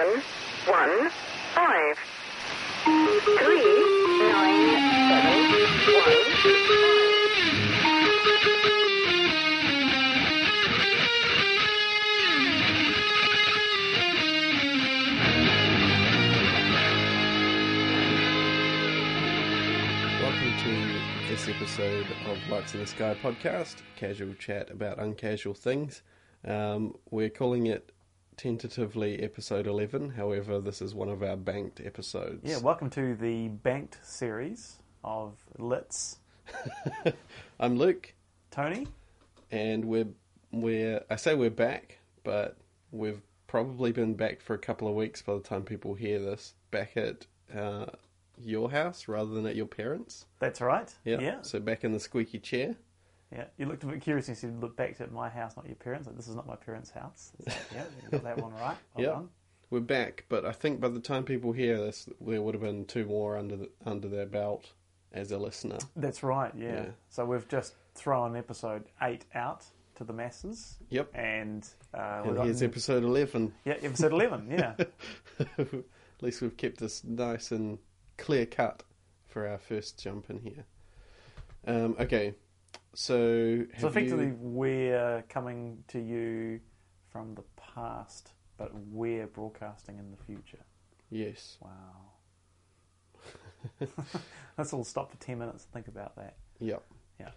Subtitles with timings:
[0.00, 0.22] seven
[0.66, 1.10] one
[1.54, 1.98] five.
[2.84, 3.70] Three
[4.30, 4.68] nine
[5.10, 5.40] seven
[5.94, 6.16] one.
[20.22, 20.72] Welcome to
[21.28, 26.02] this episode of Lights in the Sky podcast, casual chat about uncasual things.
[26.46, 27.92] Um, we're calling it
[28.40, 32.40] tentatively episode 11, however, this is one of our banked episodes.
[32.42, 36.20] Yeah, welcome to the Banked series of Lits.
[37.60, 38.14] I'm Luke,
[38.50, 38.86] Tony?
[39.50, 40.06] and we're,
[40.52, 42.56] we're, I say we're back, but
[42.92, 46.54] we've probably been back for a couple of weeks by the time people hear this,
[46.70, 47.90] back at uh,
[48.42, 50.24] your house rather than at your parents'.
[50.38, 50.90] That's right.
[51.04, 51.20] Yeah.
[51.20, 51.42] Yeah.
[51.42, 52.76] So back in the squeaky chair.
[53.32, 53.44] Yeah.
[53.58, 55.76] You looked a bit curious and you said, look back at my house, not your
[55.76, 56.06] parents.
[56.06, 57.32] Like, this is not my parents' house.
[57.46, 58.76] Yeah, you got that one right.
[58.94, 59.20] Well Yeah.
[59.70, 62.84] We're back, but I think by the time people hear this, there would have been
[62.86, 64.72] two more under the, under their belt
[65.12, 65.78] as a listener.
[65.94, 66.72] That's right, yeah.
[66.72, 66.86] Yeah.
[67.08, 70.78] So we've just thrown episode 8 out to the masses.
[70.88, 71.10] Yep.
[71.14, 73.52] And, uh, And here's episode eleven.
[73.64, 74.74] yeah, episode 11, yeah.
[75.58, 75.68] At
[76.20, 77.78] least we've kept this nice and
[78.18, 78.82] clear cut
[79.28, 80.64] for our first jump in here.
[81.66, 82.34] Um, okay,
[82.94, 86.60] so so effectively, you- we're coming to you
[87.10, 90.64] from the past, but we're broadcasting in the future.
[91.10, 91.70] yes, Wow.
[94.58, 96.36] Let's all stop for 10 minutes and think about that.
[96.60, 96.82] yep,
[97.18, 97.30] Yeah.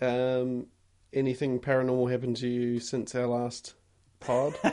[0.00, 0.66] Um,
[1.12, 3.74] anything paranormal happened to you since our last
[4.20, 4.54] pod?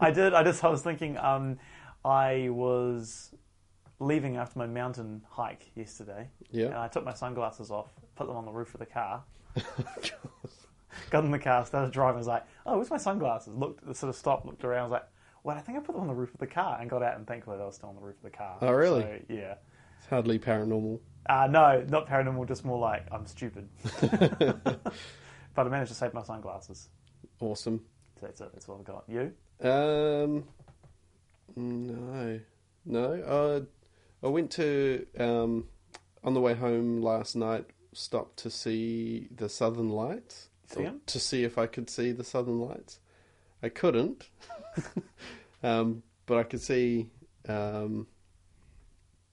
[0.00, 0.34] I did.
[0.34, 0.62] I just.
[0.64, 1.16] I was thinking.
[1.16, 1.58] Um,
[2.04, 3.30] I was
[4.00, 8.44] leaving after my mountain hike yesterday, and I took my sunglasses off, put them on
[8.44, 9.24] the roof of the car,
[11.10, 12.18] got in the car, started driving.
[12.18, 14.84] Was like, "Oh, where's my sunglasses?" Looked, sort of stopped, looked around.
[14.84, 15.08] Was like,
[15.42, 17.16] "Well, I think I put them on the roof of the car," and got out.
[17.16, 18.58] And thankfully, they were still on the roof of the car.
[18.60, 19.02] Oh, really?
[19.02, 19.54] So, yeah.
[19.98, 21.00] it's hardly paranormal.
[21.26, 22.46] Uh, no, not paranormal.
[22.46, 23.68] Just more like I'm stupid.
[24.00, 26.88] but I managed to save my sunglasses.
[27.40, 27.80] Awesome.
[28.20, 28.50] So that's it.
[28.52, 29.04] That's what I've got.
[29.08, 29.32] You?
[29.60, 30.44] Um,
[31.56, 32.40] no,
[32.84, 33.12] no.
[33.22, 33.60] Uh,
[34.24, 35.66] I went to um,
[36.22, 37.66] on the way home last night.
[37.94, 40.48] Stopped to see the Southern Lights.
[40.76, 41.00] 'em?
[41.06, 42.98] To see if I could see the Southern Lights.
[43.62, 44.28] I couldn't,
[45.62, 47.08] um, but I could see.
[47.48, 48.06] Um,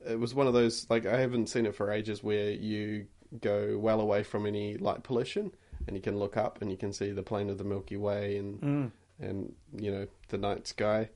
[0.08, 3.08] it was one of those like I haven't seen it for ages, where you
[3.40, 5.54] go well away from any light pollution,
[5.88, 8.38] and you can look up and you can see the plane of the Milky Way
[8.38, 8.92] and Mm.
[9.20, 11.10] and you know the night sky.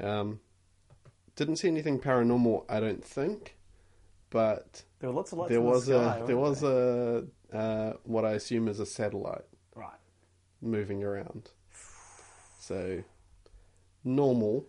[0.00, 0.40] Um,
[1.36, 3.56] didn't see anything paranormal, I don't think,
[4.34, 5.50] but There were lots of lights.
[5.50, 8.86] there in the was sky, a there was a uh, what I assume is a
[8.86, 9.44] satellite
[9.76, 10.00] right.
[10.60, 11.52] moving around.
[12.58, 13.04] So
[14.02, 14.66] normal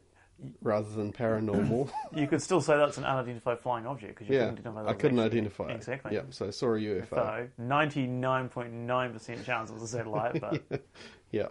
[0.61, 1.89] rather than paranormal.
[2.15, 4.89] You could still say that's an unidentified flying object because you yeah, couldn't identify that
[4.89, 5.75] I couldn't identify it.
[5.77, 6.13] exactly.
[6.13, 7.09] Yeah, so I saw a UFO.
[7.09, 10.61] So ninety nine point nine percent chance it was a satellite, but
[11.31, 11.47] Yeah.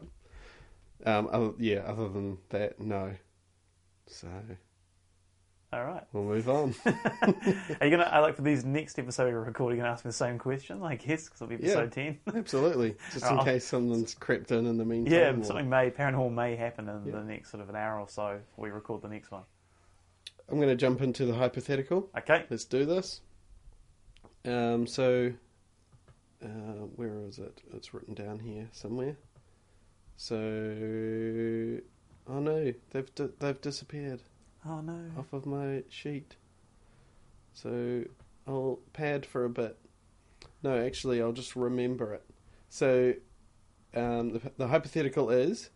[1.05, 3.13] Um, other, yeah, other than that, no.
[4.07, 4.29] So
[5.75, 6.05] all right.
[6.13, 6.75] we'll move on.
[6.87, 8.05] Are you gonna?
[8.11, 10.95] I like for these next episode we're recording, gonna ask me the same question, I
[10.97, 12.19] guess, because it'll be episode ten.
[12.35, 12.95] Absolutely.
[13.13, 15.13] Just in I'll- case something's crept in in the meantime.
[15.13, 17.13] yeah, or- something may paranormal may happen in Yeah.
[17.21, 18.41] the next sort of an hour or so.
[18.57, 19.43] We record the next one.
[20.49, 22.11] I'm going to jump into the hypothetical.
[22.19, 22.45] Okay.
[22.51, 23.23] Let's do this.
[24.45, 25.33] Um, so,
[26.45, 26.49] uh,
[26.97, 27.63] where is it?
[27.73, 29.17] It's written down here somewhere.
[30.19, 30.37] So,
[32.29, 34.21] oh no, they've di- they've disappeared
[34.67, 34.99] Oh no.
[35.19, 36.37] off of my sheet.
[37.53, 38.05] So
[38.47, 39.79] I'll pad for a bit.
[40.63, 42.25] No, actually, I'll just remember it.
[42.69, 43.15] So
[43.95, 45.71] um, the, the hypothetical is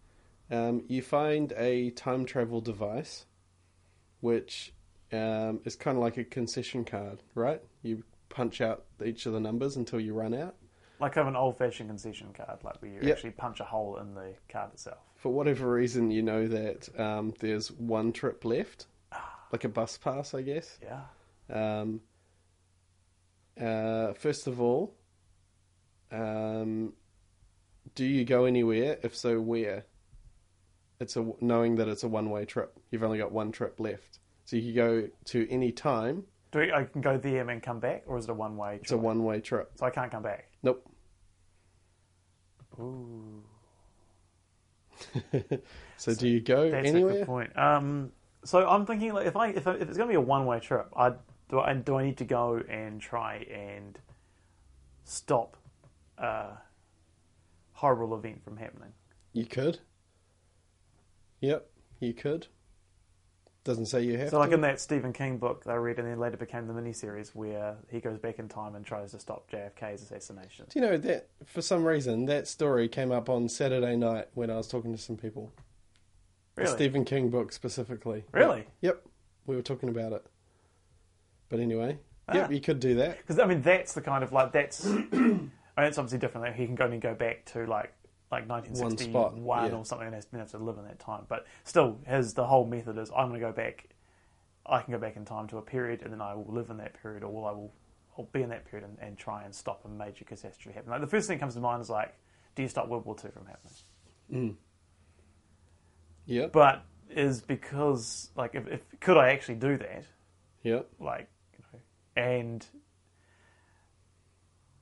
[0.51, 3.27] um, you find a time travel device,
[4.21, 4.73] which
[5.13, 7.63] um, is kind of like a concession card, right?
[7.83, 10.57] You punch out each of the numbers until you run out.
[11.01, 13.17] Like kind of an old fashioned concession card, like where you Yep.
[13.17, 14.99] actually punch a hole in the card itself.
[15.19, 18.87] For whatever reason, you know that um, there's one trip left,
[19.53, 20.79] like a bus pass, I guess.
[20.81, 21.01] Yeah.
[21.53, 22.01] Um,
[23.61, 24.95] uh, first of all,
[26.13, 26.93] um,
[27.97, 28.99] do you go anywhere?
[29.03, 29.87] If so, where?
[31.01, 32.79] It's a knowing that it's a one-way trip.
[32.91, 36.25] You've only got one trip left, so you can go to any time.
[36.53, 38.57] Do we, I can go there and then come back, or is it a one
[38.57, 38.79] way?
[38.83, 39.73] It's a one-way trip.
[39.75, 40.51] So I can't come back.
[40.63, 40.89] Nope.
[42.79, 43.43] Ooh,
[45.99, 47.59] So, do you go that's a good point.
[47.59, 48.13] Um,
[48.45, 50.47] so I'm thinking, like, if I if, I, if it's going to be a one
[50.47, 51.11] way trip, I
[51.49, 53.99] do I do I need to go and try and
[55.03, 55.57] stop
[56.19, 56.51] a
[57.73, 58.93] horrible event from happening?
[59.33, 59.81] You could.
[61.41, 61.69] Yep.
[62.01, 62.47] you could.
[63.65, 64.55] Doesn't say you have So, like to.
[64.55, 67.77] in that Stephen King book that I read, and then later became the miniseries, where
[67.91, 70.67] he goes back in time and tries to stop JFK's assassination.
[70.71, 74.51] Do you know that for some reason that story came up on Saturday night when
[74.51, 75.53] I was talking to some people.
[76.55, 78.25] The Stephen King book specifically.
[78.33, 78.67] Really?
[78.81, 79.07] Yep.
[79.47, 80.27] We were talking about it.
[81.49, 82.35] But anyway, Ah.
[82.35, 83.19] yep, you could do that.
[83.19, 84.85] Because I mean, that's the kind of like that's.
[84.87, 86.47] I mean, it's obviously different.
[86.49, 87.93] Like, he can only go back to like
[88.31, 89.77] like 1961 One spot, yeah.
[89.77, 91.25] or something, and has been able to live in that time.
[91.29, 93.89] But still, his the whole method is I'm going to go back.
[94.67, 96.77] I can go back in time to a period, and then I will live in
[96.79, 97.73] that period, or I will
[98.19, 100.91] I'll be in that period and, and try and stop a major catastrophe happening.
[100.91, 102.15] Like the first thing that comes to mind is like,
[102.55, 103.75] do you stop World War Two from happening?
[104.33, 104.55] Mm.
[106.27, 106.47] Yeah.
[106.47, 110.05] But is because like if, if could I actually do that?
[110.65, 110.89] Yep.
[110.99, 112.67] Like you know, and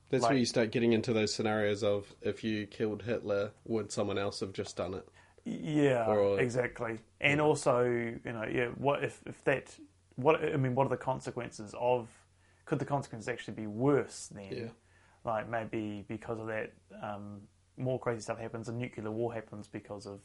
[0.08, 3.90] That's Like- where you start getting into those scenarios of if you killed Hitler, would
[3.90, 5.08] someone else have just done it?
[5.44, 7.00] Yeah, Or- exactly.
[7.20, 9.76] And also, you know, yeah, what if if that
[10.16, 12.08] what I mean, what are the consequences of
[12.64, 14.48] could the consequences actually be worse then?
[14.50, 14.68] Yeah.
[15.24, 16.72] Like maybe because of that
[17.02, 17.42] um,
[17.76, 20.20] more crazy stuff happens and nuclear war happens because of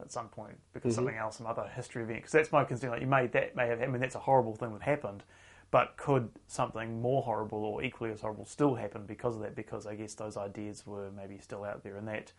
[0.00, 2.18] at some point because something else, some other history event.
[2.18, 2.90] Because that's my concern.
[2.90, 3.80] Like you may that may have.
[3.82, 5.22] I mean, that's a horrible thing that happened,
[5.72, 9.56] but could something more horrible or equally as horrible still happen because of that?
[9.56, 12.32] Because I guess those ideas were maybe still out there, and that.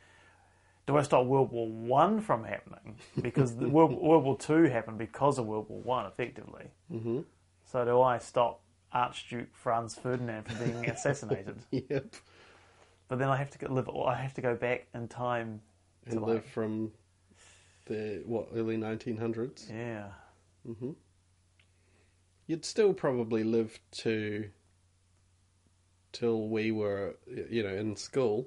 [0.85, 2.97] Do I stop World War One from happening?
[3.21, 6.65] Because the World, World War Two happened because of World War One, effectively.
[6.91, 7.21] Mm-hmm.
[7.65, 11.57] So do I stop Archduke Franz Ferdinand from being assassinated?
[11.71, 12.15] Yep.
[13.07, 13.89] But then I have to go, live.
[13.89, 15.61] I have to go back in time
[16.05, 16.91] to And like, live from
[17.85, 19.69] the what early 1900s.
[19.69, 20.07] yeah.
[22.53, 24.47] You'd still probably live to
[26.11, 27.15] till we were,
[27.49, 28.45] you know, in school.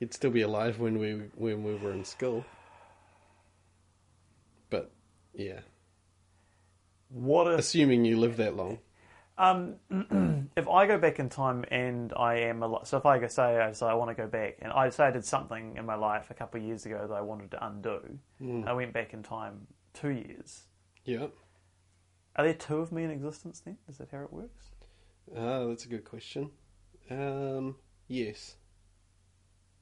[0.00, 2.44] You'd still be alive when we when we were in school.
[4.68, 4.90] But
[5.32, 5.60] yeah,
[7.08, 8.80] What if assuming you live that long.
[9.38, 9.76] um,
[10.56, 12.88] if I go back in time and I am alive?
[12.88, 15.04] So if I go say I say I want to go back and I say
[15.04, 17.64] I did something in my life a couple of years ago that I wanted to
[17.64, 20.64] undo, and I went back in time two years.
[21.04, 21.28] Yeah.
[22.36, 23.78] Are there two of me in existence then?
[23.88, 24.70] Is that how it works?
[25.36, 26.50] Ah, that's a good question.
[27.10, 27.76] Um,
[28.08, 28.56] yes.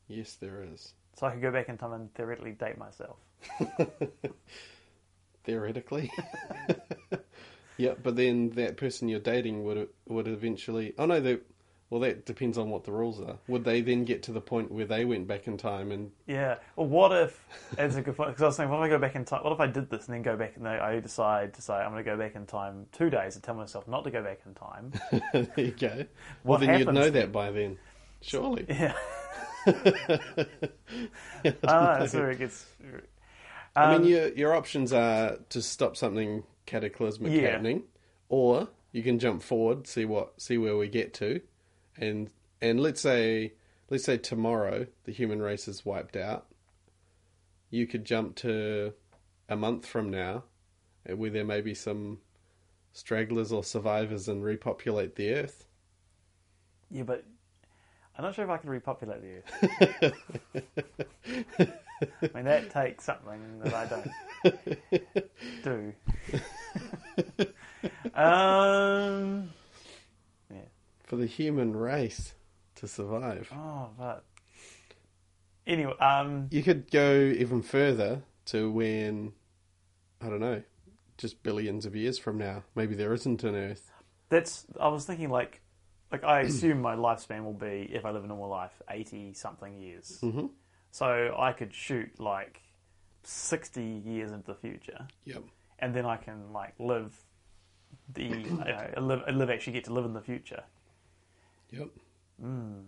[0.06, 0.94] Yes, there is.
[1.18, 3.16] So I could go back in time and theoretically date myself.
[5.44, 6.10] Theoretically.
[7.76, 10.94] yeah, but then that person you're dating would would eventually.
[10.98, 11.38] Oh no, they,
[11.90, 13.38] well that depends on what the rules are.
[13.48, 16.56] Would they then get to the point where they went back in time and Yeah.
[16.76, 17.44] Well, what if?
[17.76, 18.30] That's a good point.
[18.30, 19.42] Because I was thinking, what if I go back in time?
[19.44, 21.92] What if I did this and then go back and I decide to say I'm
[21.92, 24.40] going to go back in time two days and tell myself not to go back
[24.46, 24.92] in time?
[25.32, 25.88] there you go.
[26.42, 27.78] Well, What then you'd know that by then,
[28.22, 28.66] surely.
[28.68, 28.94] Yeah.
[31.66, 32.66] Ah, that's where it gets.
[33.76, 37.50] I Um, mean, your your options are to stop something cataclysmic Yeah.
[37.50, 37.84] happening,
[38.28, 41.40] or you can jump forward, see what see where we get to,
[41.96, 42.30] and
[42.60, 43.54] and let's say
[43.90, 46.46] let's say tomorrow the human race is wiped out.
[47.70, 48.92] You could jump to
[49.48, 50.44] a month from now,
[51.08, 52.18] uh, where there may be some
[52.92, 55.66] stragglers or survivors and repopulate the earth.
[56.90, 57.24] Yeah, but
[58.16, 59.42] I'm not sure if I can repopulate the
[60.06, 60.14] Earth.
[62.22, 64.10] I mean, that takes something that I don't
[65.64, 65.92] do.
[68.14, 69.50] um.
[71.04, 72.34] For the human race
[72.76, 73.48] to survive.
[73.54, 74.24] Oh, but
[75.66, 79.32] anyway, um, You could go even further to when,
[80.20, 80.62] I don't know,
[81.18, 82.64] just billions of years from now.
[82.74, 83.90] Maybe there isn't an Earth.
[84.30, 84.66] that's.
[84.80, 85.60] I was thinking like,
[86.10, 89.76] like I assume my lifespan will be if I live a normal life, eighty something
[89.78, 90.18] years.
[90.22, 90.46] Mm-hmm.
[90.90, 92.62] So I could shoot like
[93.22, 95.06] sixty years into the future.
[95.24, 95.44] Yep.
[95.78, 97.14] and then I can like live
[98.12, 100.64] the you know, live, live actually get to live in the future.
[101.78, 101.88] Yep.
[102.40, 102.80] Hmm.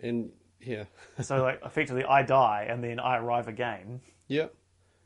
[0.00, 0.30] And
[0.60, 0.84] yeah,
[1.22, 4.00] So like effectively, I die and then I arrive again.
[4.28, 4.54] yep.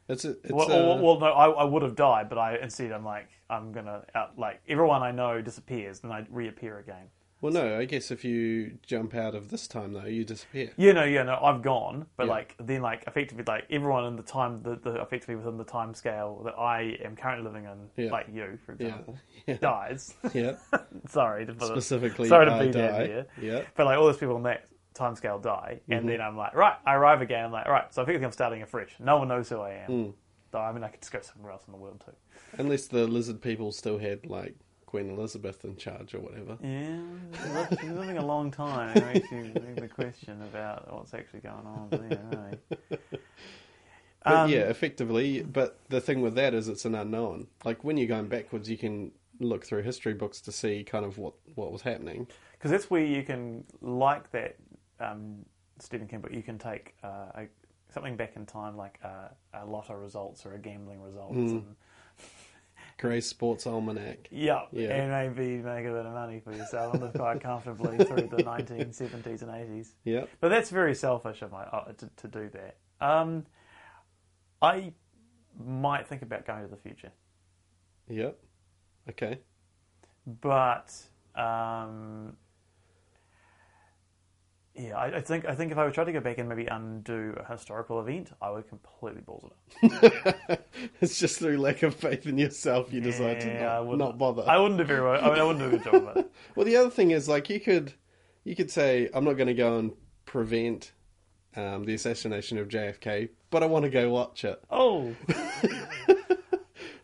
[0.09, 2.91] It's a, it's Well, a, well, no, I, I would have died, but I instead
[2.91, 7.07] I'm like I'm gonna out like everyone I know disappears, and I reappear again.
[7.41, 7.79] Well, no.
[7.79, 10.71] I guess if you jump out of this time though, you disappear.
[10.77, 12.33] You know, yeah, no, I've gone, but Yeah.
[12.33, 15.95] like then like effectively like everyone in the time the, the effectively within the time
[15.95, 18.11] scale that I am currently living in, Yeah.
[18.11, 19.57] like you for example, Yeah.
[19.57, 20.15] dies.
[20.35, 20.57] Yeah.
[21.09, 23.07] Sorry to put it- Specifically, sorry to I be die.
[23.07, 23.27] here.
[23.41, 23.63] Yeah.
[23.77, 26.09] But like all those people in that time scale die, and mm-hmm.
[26.09, 27.47] then I'm like, right, I arrive again.
[27.47, 28.95] I'm like, right, so I think I'm starting afresh.
[28.99, 29.91] No one knows who I am.
[29.91, 30.13] Mm.
[30.51, 32.13] Though I mean, I could just go somewhere else in the world too.
[32.59, 34.57] Unless the lizard people still had like
[34.91, 36.59] Queen Elizabeth in charge or whatever.
[36.63, 36.99] Yeah,
[37.81, 38.97] she's living a long time.
[38.97, 42.59] It makes you think the question about what's actually going on there.
[42.91, 43.07] eh?
[44.25, 45.43] But Um, yeah, effectively.
[45.43, 47.47] But the thing with that is it's an unknown.
[47.65, 51.17] Like when you're going backwards, you can look through history books to see kind of
[51.19, 52.27] what, what was happening.
[52.53, 54.57] because that's where you can like that
[54.99, 55.47] um,
[55.79, 56.33] Stephen King book.
[56.35, 57.47] You can take uh, a,
[57.95, 61.51] something back in time, like uh, a lotto results or a gambling results, Mm.
[61.53, 61.77] and
[63.01, 64.29] Gray's Sports Almanac.
[64.31, 64.91] yeah, Yeah.
[64.91, 68.43] and maybe make a bit of money for yourself and live quite comfortably through the
[68.45, 69.93] 1970s and 80s.
[70.05, 70.29] Yep.
[70.41, 72.77] But that's very selfish of my uh, to, to do that.
[73.01, 73.47] Um,
[74.61, 74.93] I
[75.59, 77.11] might think about going to the future,
[78.09, 78.39] Yep.
[79.09, 79.39] Okay.
[80.43, 80.95] but
[81.35, 82.37] um,
[84.81, 86.67] yeah, I, I think I think if I would try to go back and maybe
[86.67, 89.51] undo a historical event, I would completely balls
[89.83, 89.93] it
[90.53, 90.69] up.
[91.01, 94.45] it's just through lack of faith in yourself you decide to Yeah, not, not bother.
[94.47, 95.23] I wouldn't do very well.
[95.23, 96.33] I, mean, I wouldn't do a good job of it.
[96.57, 97.93] Well, the other thing is, like, you could,
[98.45, 99.93] you could say, I'm not going to go and
[100.25, 100.93] prevent
[101.57, 104.63] um, the assassination of JFK, but I want to go watch it.
[104.71, 105.15] Oh,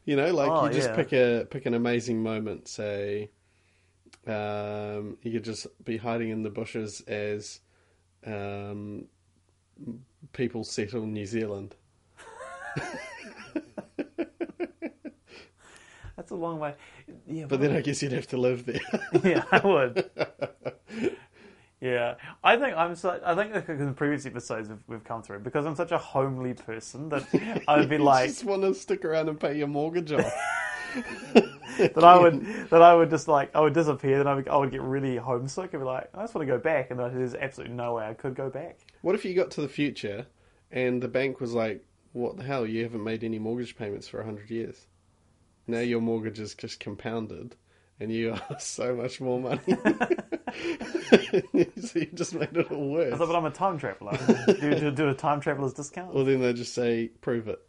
[0.04, 0.95] You know, like Oh, you just yeah.
[0.97, 2.68] pick a pick an amazing moment.
[2.68, 3.30] Say,
[4.26, 7.59] um, you could just be hiding in the bushes as
[8.26, 9.06] um,
[10.33, 11.75] people settle New Zealand.
[16.16, 16.75] that's a long way.
[17.26, 18.80] Yeah, But then I guess you'd have to live there.
[19.25, 20.11] yeah, I would.
[21.80, 22.97] Yeah, I think I'm.
[22.97, 25.99] So, I think in the previous episodes we've, we've come through because I'm such a
[25.99, 27.25] homely person that
[27.68, 30.25] I would be you like just want to stick around and pay your mortgage off.
[31.79, 32.05] that.
[32.05, 34.19] I would that I would just like I would disappear.
[34.19, 36.53] Then I would, I would get really homesick and be like, I just want to
[36.53, 36.91] go back.
[36.91, 38.79] And there's absolutely no way I could go back.
[39.03, 40.26] What if you got to the future
[40.71, 42.67] and the bank was like, "What the hell?
[42.67, 44.87] You haven't made any mortgage payments for hundred years.
[45.67, 47.57] Now your mortgage is just compounded,
[48.00, 49.61] and you owe so much more money.
[51.81, 53.12] so you just made it all worse.
[53.12, 54.19] I thought, but I'm a time traveler.
[54.47, 56.15] do, do, do a time traveler's discount.
[56.15, 57.61] Well, then they just say, "Prove it,"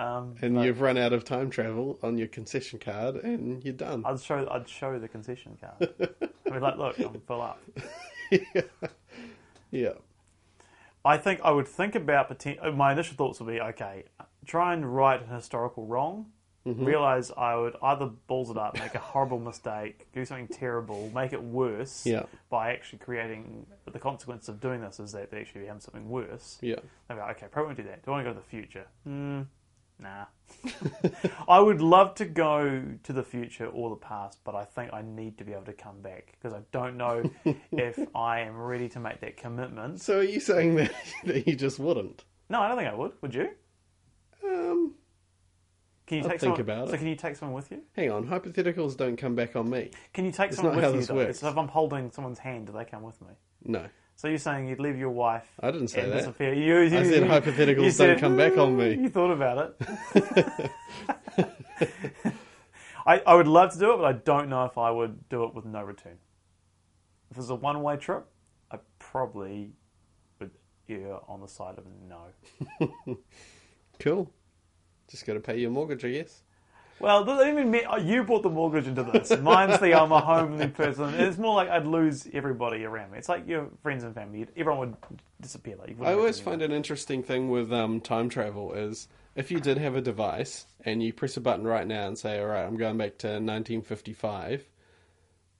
[0.00, 3.74] Um, and but you've run out of time travel on your concession card, and you're
[3.74, 4.02] done.
[4.06, 5.92] I'd show I'd show the concession card.
[6.46, 7.60] I'd be like, look, I'm full up.
[9.70, 9.92] yeah,
[11.04, 14.04] I think I would think about poten- my initial thoughts would be okay,
[14.46, 16.26] try and right an historical wrong.
[16.66, 16.84] Mm-hmm.
[16.84, 21.32] Realize I would either balls it up, make a horrible mistake, do something terrible, make
[21.32, 22.24] it worse Yeah.
[22.50, 26.58] by actually creating the consequence of doing this is that they actually become something worse.
[26.60, 26.76] yeah.
[27.08, 28.04] Be like, okay, probably won't do that.
[28.04, 28.84] Do I want to go to the future?
[29.04, 29.40] Hmm,
[30.00, 30.26] nah.
[31.48, 35.02] I would love to go to the future or the past, but I think I
[35.02, 37.22] need to be able to come back because I don't know
[37.72, 40.00] if I am ready to make that commitment.
[40.00, 40.92] So are you saying that
[41.24, 42.24] that you just wouldn't?
[42.48, 43.12] No, I don't think I would.
[43.22, 43.48] Would you?
[44.44, 44.94] Um,
[46.06, 46.98] Can you I'd take think someone, about So it.
[46.98, 47.82] can you take someone with you?
[47.94, 49.90] Hang on, hypotheticals don't come back on me.
[50.12, 51.14] Can you take It's someone not how with you this though?
[51.14, 51.38] works.
[51.40, 53.28] So if I'm holding someone's hand, do they come with me?
[53.64, 53.86] No,
[54.20, 56.16] So you're saying you'd leave your wife I didn't say and that.
[56.18, 56.52] disappear?
[56.52, 58.94] You, you, I said hypotheticals you don't come back on me.
[58.94, 60.70] Mm, you thought about it.
[63.06, 65.44] I, I would love to do it, but I don't know if I would do
[65.44, 66.18] it with no return.
[67.30, 68.26] If it's a one-way trip,
[68.70, 69.70] I probably
[70.38, 70.50] would
[70.90, 73.16] err on the side of no.
[74.00, 74.30] Cool.
[75.10, 76.42] Just got to pay your mortgage, I guess.
[77.00, 79.30] Well, does that even mean oh, you brought the mortgage into this?
[79.40, 81.14] Mine's the I'm a homely person.
[81.14, 83.18] It's more like I'd lose everybody around me.
[83.18, 84.46] It's like your friends and family.
[84.56, 85.76] Everyone would disappear.
[85.76, 89.60] Like you I always find an interesting thing with um, time travel is if you
[89.60, 92.64] did have a device and you press a button right now and say, "All right,
[92.64, 94.66] I'm going back to 1955,"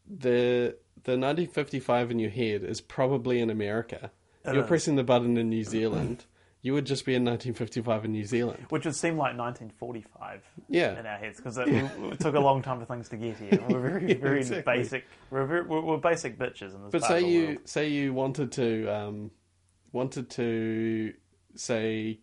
[0.06, 4.10] the the 1955 in your head is probably in America.
[4.44, 4.68] It You're is.
[4.68, 6.24] pressing the button in New Zealand.
[6.62, 8.66] You would just be in 1955 in New Zealand.
[8.68, 10.98] Which would seem like 1945 Yeah.
[11.00, 13.58] in our heads because it, it took a long time for things to get here.
[13.68, 14.74] We're very, very exactly.
[14.76, 15.06] basic.
[15.30, 16.92] We're, very, we're, we're basic bitches in this.
[16.92, 17.58] But say you world.
[17.64, 19.30] say you wanted to um,
[19.92, 21.14] wanted to
[21.54, 22.20] say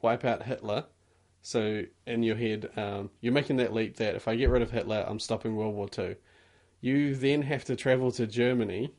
[0.00, 0.84] wipe out Hitler.
[1.44, 4.70] So in your head, um, you're making that leap that if I get rid of
[4.70, 6.14] Hitler, I'm stopping World War Two.
[6.80, 8.94] You then have to travel to Germany,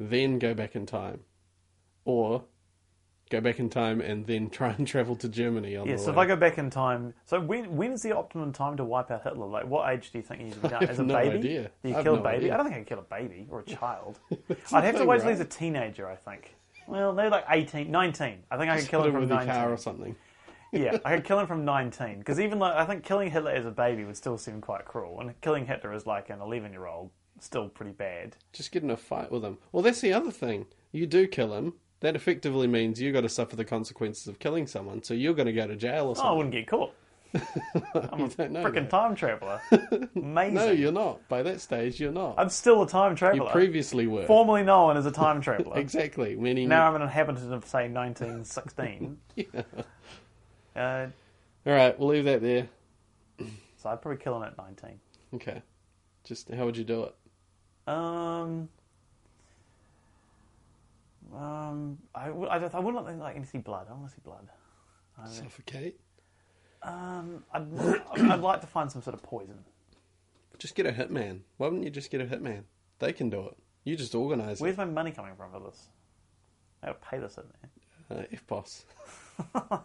[0.00, 1.20] then go back in time,
[2.04, 2.44] or
[3.30, 6.18] go back in time and then try and travel to Germany on Yeah, so if.
[6.18, 9.22] I go back in time, so when when is the optimum time to wipe out
[9.22, 9.46] Hitler?
[9.46, 10.84] Like, what age do you think you need to be done?
[10.84, 11.38] As a no baby?
[11.38, 11.70] idea.
[11.82, 12.36] Do you I have kill a baby?
[12.36, 12.54] idea.
[12.54, 14.18] I don't think I could kill a baby or a child.
[14.72, 16.54] I'd have to wait till he's a teenager, I think.
[16.86, 18.38] Well, they're like 18, 19.
[18.50, 19.54] I think I could kill him him from with 19.
[19.54, 20.16] car or something.
[20.72, 22.18] yeah, I could kill him from 19.
[22.18, 25.20] Because even like, I think killing Hitler as a baby would still seem quite cruel.
[25.20, 28.36] And killing Hitler as like an 11 year old, still pretty bad.
[28.52, 29.58] Just get in a fight with him.
[29.70, 30.66] Well, that's the other thing.
[30.90, 31.74] You do kill him.
[32.00, 35.02] That effectively means you've got to suffer the consequences of killing someone.
[35.02, 36.30] So you're going to go to jail or something.
[36.30, 36.94] Oh, I wouldn't get caught.
[37.94, 39.60] I'm a You don't know freaking time traveler.
[40.16, 40.54] Amazing.
[40.54, 41.28] No, you're not.
[41.28, 42.34] By that stage, you're not.
[42.38, 43.44] I'm still a time traveler.
[43.44, 44.24] you previously were.
[44.26, 45.78] Formerly known as a time traveler.
[45.78, 46.34] Exactly.
[46.36, 49.18] Meaning, Now I'm an inhabitant of, say, 1916.
[50.74, 51.06] Uh,
[51.66, 52.68] All right, we'll leave that there.
[53.76, 54.98] so I'd probably kill him at 19.
[55.34, 55.62] Okay.
[56.24, 57.14] Just how would you do it?
[57.92, 58.68] Um,
[61.36, 63.86] um, I, w- I, I wouldn't like, like to see blood.
[63.90, 64.48] I want to see blood.
[65.22, 66.00] I, Suffocate.
[66.82, 67.66] um, I'd,
[68.30, 69.58] I'd like to find some sort of poison.
[70.58, 71.40] Just get a hitman.
[71.56, 72.64] Why wouldn't you just get a hitman?
[72.98, 73.56] They can do it.
[73.84, 74.78] You just organise Where's it.
[74.78, 75.88] my money coming from for this?
[76.82, 77.44] I gotta pay this in
[78.08, 78.18] there.
[78.18, 78.84] Uh, F boss.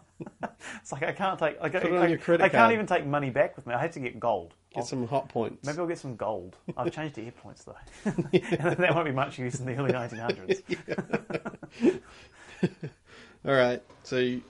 [0.80, 1.60] It's like I can't take.
[1.60, 2.72] Put it I, on I- your credit I can't card.
[2.72, 3.74] even take money back with me.
[3.74, 4.54] I have to get gold.
[4.76, 5.66] Get I'll- some hot points.
[5.66, 6.56] Maybe I'll get some gold.
[6.76, 10.62] I've changed to Airpoints though, and that won't be much use in the early 1900s.
[13.46, 13.82] All right.
[14.02, 14.42] So, you-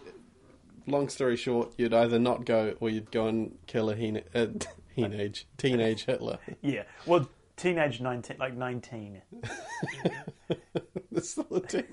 [0.87, 4.47] long story short, you'd either not go or you'd go and kill a heen- uh,
[4.95, 6.39] teenage teenage Hitler.
[6.63, 6.83] Yeah.
[7.07, 9.23] Well, teenage 19, like 19.
[11.13, 11.87] It's still a teenage.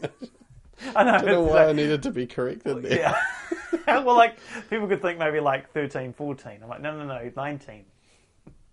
[0.95, 1.11] I know.
[1.11, 2.99] I don't know why I needed to be corrected there.
[2.99, 3.99] yeah.
[3.99, 4.37] well, like
[4.69, 6.59] people could think maybe like 13, 14.
[6.61, 7.85] I'm like, no, no, no, 19.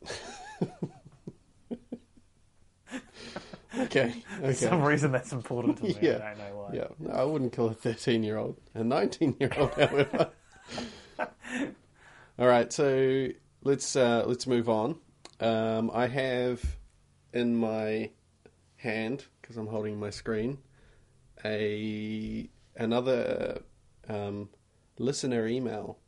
[3.79, 4.23] Okay.
[4.41, 5.97] For some reason that's important to me.
[6.01, 6.17] Yeah.
[6.17, 6.75] I don't know why.
[6.75, 6.89] Yeah.
[6.99, 8.57] No, I wouldn't kill a thirteen-year-old.
[8.75, 10.31] A nineteen-year-old, however.
[12.39, 12.73] All right.
[12.73, 13.29] So
[13.63, 14.97] let's uh, let's move on.
[15.41, 16.63] Um, I have
[17.33, 18.11] in my
[18.77, 20.59] hand because I'm holding my screen
[21.45, 23.63] a another
[24.09, 24.51] um,
[24.99, 25.99] listener email.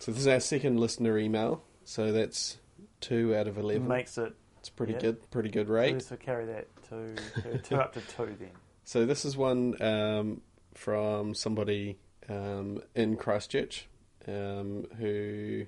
[0.00, 1.64] So this is our second listener email.
[1.88, 2.58] So that's
[3.00, 3.88] two out of eleven.
[3.88, 4.34] Makes it.
[4.60, 4.98] It's pretty yeah.
[4.98, 5.30] good.
[5.30, 6.02] Pretty good rate.
[6.02, 8.50] So carry that to to two up to two then.
[8.84, 10.40] So this is one um,
[10.74, 13.86] from somebody um, in Christchurch
[14.26, 15.66] um, who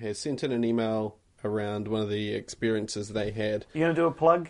[0.00, 3.66] has sent in an email around one of the experiences they had.
[3.72, 4.48] You gonna do a plug?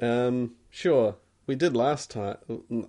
[0.00, 1.16] Um, sure,
[1.46, 2.36] we did last time.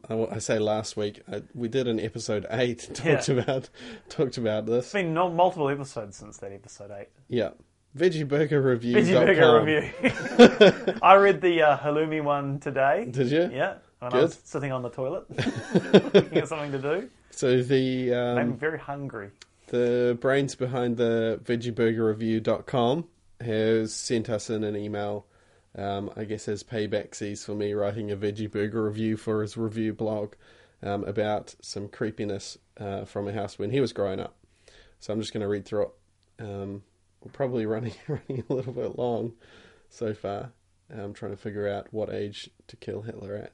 [0.10, 1.22] I I say last week.
[1.32, 2.90] I, we did an episode eight.
[2.94, 3.36] Talked Yeah.
[3.36, 3.70] about
[4.10, 4.86] talked about this.
[4.86, 7.08] It's been no, multiple episodes since that episode eight.
[7.28, 7.52] Yeah,
[7.98, 8.96] veggie burger review.
[8.98, 11.00] Veggie Burger review.
[11.04, 13.08] I read the uh, halloumi one today.
[13.10, 13.50] Did you?
[13.52, 14.22] Yeah, when I Good.
[14.24, 15.26] was sitting on the toilet,
[16.14, 17.10] looking at something to do.
[17.32, 19.32] So the um, I'm very hungry.
[19.68, 23.06] The brains behind the veggieburgerreview.com
[23.42, 25.26] has sent us in an email,
[25.78, 29.94] um, I guess as paybacksies for me writing a veggie burger review for his review
[29.94, 30.34] blog
[30.82, 34.36] um, about some creepiness uh, from a house when he was growing up.
[35.00, 35.92] So I'm just going to read through it.
[36.44, 36.84] Um,
[37.24, 39.34] we're probably running running a little bit long
[39.90, 40.52] so far.
[40.90, 43.52] I'm trying to figure out what age to kill Hitler at.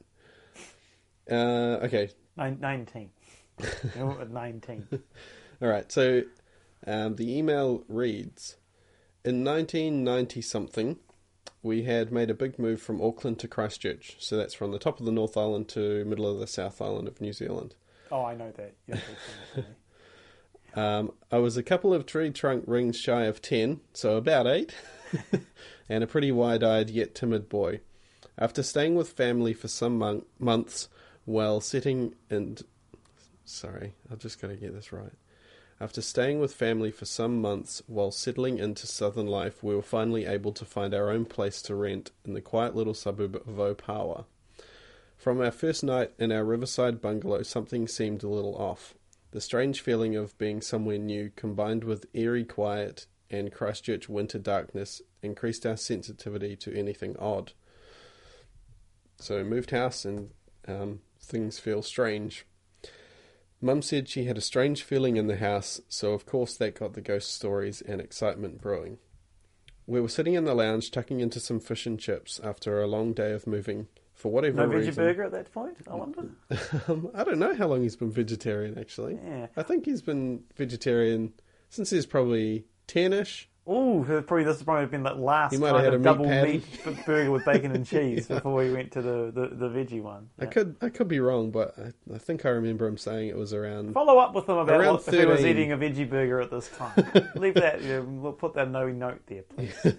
[1.30, 3.10] Uh, okay, Nin- Nineteen.
[3.60, 4.86] At Nineteen.
[5.62, 6.22] All right, so
[6.86, 8.56] um, the email reads
[9.24, 10.98] In 1990 something,
[11.64, 14.16] we had made a big move from Auckland to Christchurch.
[14.20, 17.08] So that's from the top of the North Island to middle of the South Island
[17.08, 17.74] of New Zealand.
[18.12, 18.74] Oh, I know that.
[18.86, 19.16] You're talking
[19.54, 19.66] to me.
[20.76, 24.74] Um, I was a couple of tree trunk rings shy of 10, so about 8,
[25.88, 27.78] and a pretty wide eyed yet timid boy.
[28.36, 30.88] After staying with family for some mon- months
[31.26, 32.60] while sitting and.
[33.44, 35.12] Sorry, I've just got to get this right.
[35.84, 40.24] After staying with family for some months while settling into southern life, we were finally
[40.24, 44.24] able to find our own place to rent in the quiet little suburb of Opawa.
[45.18, 48.94] From our first night in our riverside bungalow, something seemed a little off.
[49.32, 55.02] The strange feeling of being somewhere new, combined with eerie quiet and Christchurch winter darkness,
[55.20, 57.52] increased our sensitivity to anything odd.
[59.18, 60.30] So, moved house and
[60.66, 62.46] um, things feel strange.
[63.64, 66.92] Mum said she had a strange feeling in the house, so of course that got
[66.92, 68.98] the ghost stories and excitement brewing.
[69.86, 73.14] We were sitting in the lounge tucking into some fish and chips after a long
[73.14, 73.88] day of moving.
[74.12, 75.78] For whatever No veggie reason, burger at that point.
[75.90, 76.28] I wonder.
[76.88, 78.78] um, I don't know how long he's been vegetarian.
[78.78, 79.46] Actually, Yeah.
[79.56, 81.32] I think he's been vegetarian
[81.70, 83.48] since he's probably ten-ish.
[83.66, 86.04] Oh, probably this has probably been that last He might have kind had of a
[86.04, 86.52] meat double patty.
[86.86, 90.28] meat burger with bacon and cheese before we went to the, the, the veggie one.
[90.38, 93.36] I could I could be wrong, but I, I think I remember him saying it
[93.36, 93.94] was around.
[93.94, 96.50] Follow up with them about Around what, if he was eating a veggie burger at
[96.50, 96.92] this time.
[97.36, 97.80] Leave that.
[97.80, 99.74] You know, we'll put that no note there, please.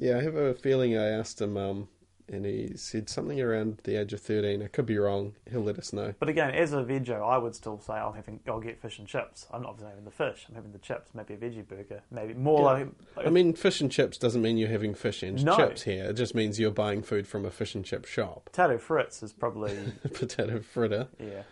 [0.00, 1.88] Yeah, I have a feeling I asked him, um,
[2.28, 4.62] and he said something around the age of thirteen.
[4.62, 5.34] I could be wrong.
[5.50, 6.14] He'll let us know.
[6.18, 8.40] But again, as a veggie, I would still say I'm having.
[8.46, 9.46] I'll get fish and chips.
[9.52, 10.46] I'm not having the fish.
[10.48, 11.10] I'm having the chips.
[11.14, 12.02] Maybe a veggie burger.
[12.10, 12.64] Maybe more Yeah.
[12.66, 12.88] like.
[13.16, 15.56] like I mean, fish and chips doesn't mean you're having fish and No.
[15.56, 16.04] chips here.
[16.06, 18.46] It just means you're buying food from a fish and chip shop.
[18.52, 19.76] potato frites is probably.
[20.14, 21.42] potato fritter, yeah.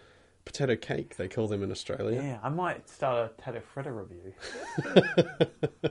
[0.44, 2.22] potato cake, they call them in Australia.
[2.22, 4.32] Yeah, I might start a potato fritter review.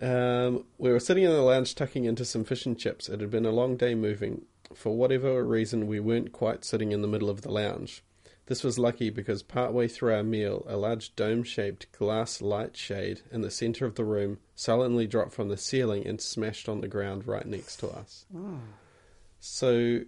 [0.00, 3.08] Um, we were sitting in the lounge tucking into some fish and chips.
[3.08, 4.42] It had been a long day moving.
[4.74, 8.02] For whatever reason, we weren't quite sitting in the middle of the lounge.
[8.46, 13.20] This was lucky because partway through our meal, a large dome shaped glass light shade
[13.30, 16.88] in the centre of the room sullenly dropped from the ceiling and smashed on the
[16.88, 18.26] ground right next to us.
[19.38, 20.00] So,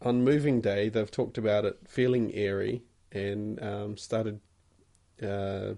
[0.00, 4.40] on moving day, they've talked about it feeling airy and um, started,
[5.22, 5.74] uh,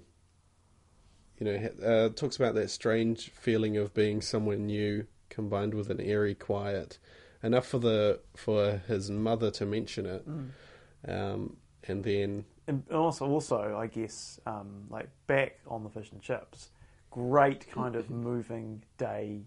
[1.40, 6.00] you know, uh, talks about that strange feeling of being somewhere new combined with an
[6.00, 6.98] airy quiet.
[7.42, 10.24] Enough for the for his mother to mention it,
[11.11, 11.57] um,
[11.88, 16.68] and then And also, also, I guess, um, like back on the fish and chips,
[17.11, 19.40] great kind of moving day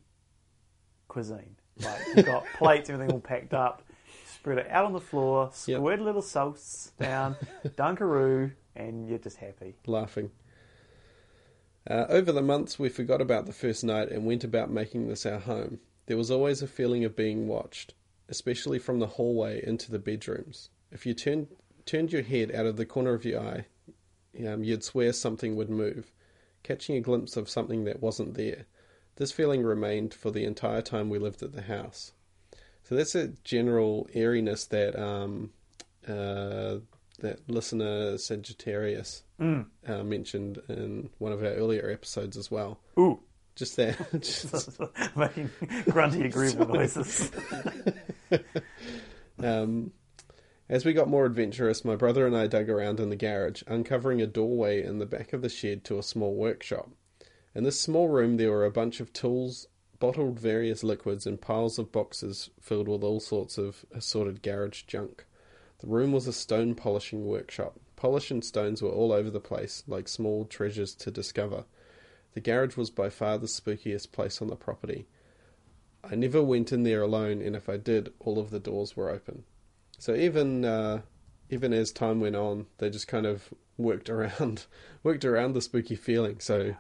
[1.08, 1.56] cuisine.
[1.84, 3.84] Like you've got plates, everything all packed up,
[4.26, 5.80] spread it out on the floor, Yep.
[5.80, 7.36] squirt a little sauce down,
[7.76, 9.76] dunkaroo, and you're just happy.
[9.86, 10.32] laughing.
[11.90, 15.26] Uh, over the months, we forgot about the first night and went about making this
[15.26, 15.80] our home.
[16.06, 17.94] There was always a feeling of being watched,
[18.30, 20.70] especially from the hallway into the bedrooms.
[20.92, 21.48] If you turned
[21.86, 23.66] turned your head out of the corner of your eye,
[24.48, 26.12] um, you'd swear something would move,
[26.64, 28.66] catching a glimpse of something that wasn't there.
[29.18, 32.14] This feeling remained for the entire time we lived at the house.
[32.84, 35.52] So that's a general airiness that um,
[36.08, 36.78] uh,
[37.20, 39.66] that listener Sagittarius Mm.
[39.88, 42.80] uh, mentioned in one of our earlier episodes as well.
[42.98, 43.20] Ooh,
[43.56, 43.98] Just that.
[44.22, 44.80] just,
[45.18, 45.50] making
[45.90, 47.30] grunty agreeable noises.
[49.40, 49.92] um,
[50.70, 54.22] as we got more adventurous, my brother and I dug around in the garage, uncovering
[54.22, 56.90] a doorway in the back of the shed to a small workshop.
[57.54, 59.68] In this small room, there were a bunch of tools,
[60.00, 65.26] bottled various liquids, and piles of boxes filled with all sorts of assorted garage junk.
[65.84, 67.78] The room was a stone polishing workshop.
[67.98, 71.66] Polish and stones were all over the place, like small treasures to discover.
[72.36, 75.08] The garage was by far the spookiest place on the property.
[76.02, 79.10] I never went in there alone, and if I did, all of the doors were
[79.10, 79.44] open.
[80.00, 81.02] So even uh,
[81.50, 84.66] even as time went on, they just kind of worked around
[85.04, 86.40] worked around the spooky feeling.
[86.40, 86.76] So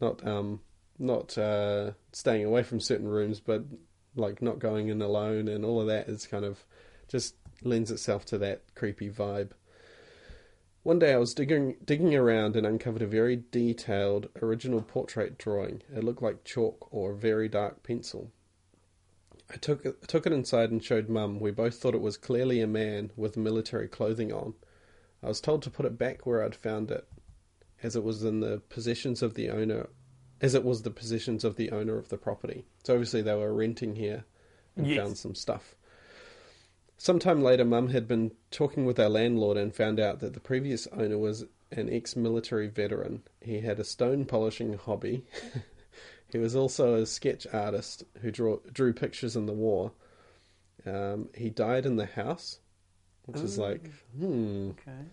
[0.00, 0.62] not um,
[0.98, 3.62] not uh, staying away from certain rooms, but
[4.16, 6.64] like not going in alone, and all of that is kind of
[7.06, 9.50] just lends itself to that creepy vibe.
[10.82, 15.82] One day I was digging digging around and uncovered a very detailed original portrait drawing.
[15.94, 18.30] It looked like chalk or very dark pencil.
[19.50, 21.40] I took it, took it inside and showed Mum.
[21.40, 24.54] We both thought it was clearly a man with military clothing on.
[25.22, 27.06] I was told to put it back where I'd found it,
[27.82, 29.88] as it was in the possessions of the owner,
[30.40, 32.64] as it was the possessions of the owner of the property.
[32.84, 34.24] So obviously they were renting here
[34.76, 34.98] and Yes.
[34.98, 35.74] found some stuff.
[37.00, 40.88] Sometime later, Mum had been talking with our landlord and found out that the previous
[40.88, 43.22] owner was an ex-military veteran.
[43.40, 45.24] He had a stone polishing hobby.
[46.32, 49.92] he was also a sketch artist who draw, drew pictures in the war.
[50.84, 52.58] Um, he died in the house,
[53.26, 55.04] which is like, hmm, Okay.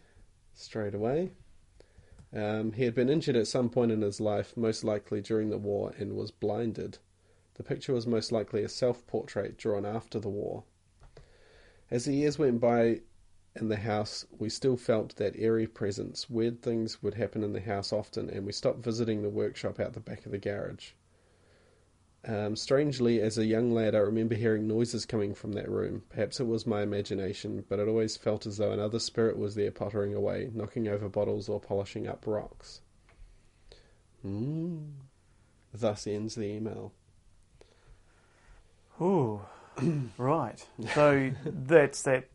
[0.55, 1.31] straight away.
[2.33, 5.57] Um, he had been injured at some point in his life, most likely during the
[5.59, 6.97] war, and was blinded.
[7.53, 10.63] The picture was most likely a self portrait drawn after the war.
[11.91, 13.01] As the years went by
[13.55, 16.29] in the house, we still felt that eerie presence.
[16.29, 19.93] Weird things would happen in the house often, and we stopped visiting the workshop out
[19.93, 20.91] the back of the garage.
[22.27, 26.01] Um, strangely, as a young lad, I remember hearing noises coming from that room.
[26.09, 29.71] Perhaps it was my imagination, but it always felt as though another spirit was there
[29.71, 32.81] pottering away, knocking over bottles or polishing up rocks.
[34.25, 34.93] Mm.
[35.71, 36.93] Thus ends the email.
[38.99, 39.41] Ooh,
[40.17, 40.65] right.
[40.93, 42.29] So that's that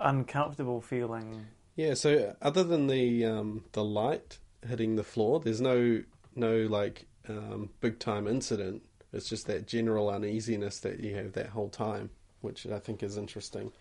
[0.00, 1.46] uncomfortable feeling.
[1.76, 6.02] Yeah, so other than the um, the light hitting the floor, there's no
[6.34, 8.82] no like um, big time incident.
[9.12, 13.16] It's just that general uneasiness that you have that whole time, which I think is
[13.16, 13.72] interesting.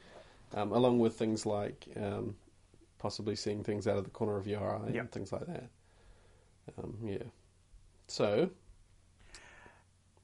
[0.54, 2.36] Um, along with things like um,
[3.00, 5.02] possibly seeing things out of the corner of your eye Yep.
[5.02, 5.70] and things like that.
[6.78, 7.24] Um, yeah.
[8.08, 8.50] So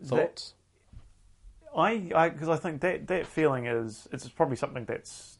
[0.03, 0.53] thoughts?
[0.55, 0.58] I,
[1.75, 5.39] I, because I think that that feeling is it's probably something that's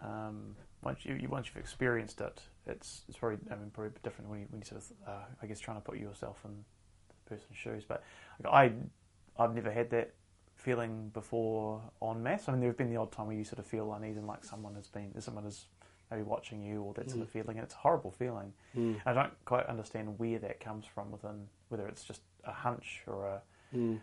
[0.00, 4.40] um, once you once you've experienced it, it's it's probably I mean probably different when
[4.40, 6.64] you when you sort of uh, I guess trying to put yourself in
[7.08, 7.84] the person's shoes.
[7.86, 8.02] But
[8.42, 10.14] like, I I've never had that
[10.56, 12.48] feeling before on mass.
[12.48, 14.26] I mean, there have been the odd time where you sort of feel uneasy, and
[14.26, 15.66] like someone has been someone is
[16.10, 18.52] maybe watching you or that sort of feeling, and it's a horrible feeling.
[18.76, 19.00] Mm.
[19.06, 23.26] I don't quite understand where that comes from within whether it's just a hunch or
[23.26, 23.42] a
[23.74, 24.00] Mm.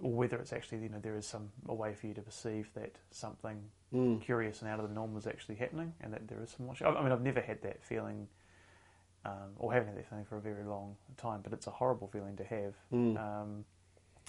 [0.00, 2.70] Or whether it's actually you know there is some a way for you to perceive
[2.74, 3.58] that something
[3.92, 4.20] Mm.
[4.20, 6.86] curious and out of the norm is actually happening, and that there is some watching.
[6.86, 8.28] I mean, I've never had that feeling,
[9.24, 11.40] um, or haven't had that feeling for a very long time.
[11.42, 13.16] But it's a horrible feeling to have, Mm.
[13.18, 13.64] um,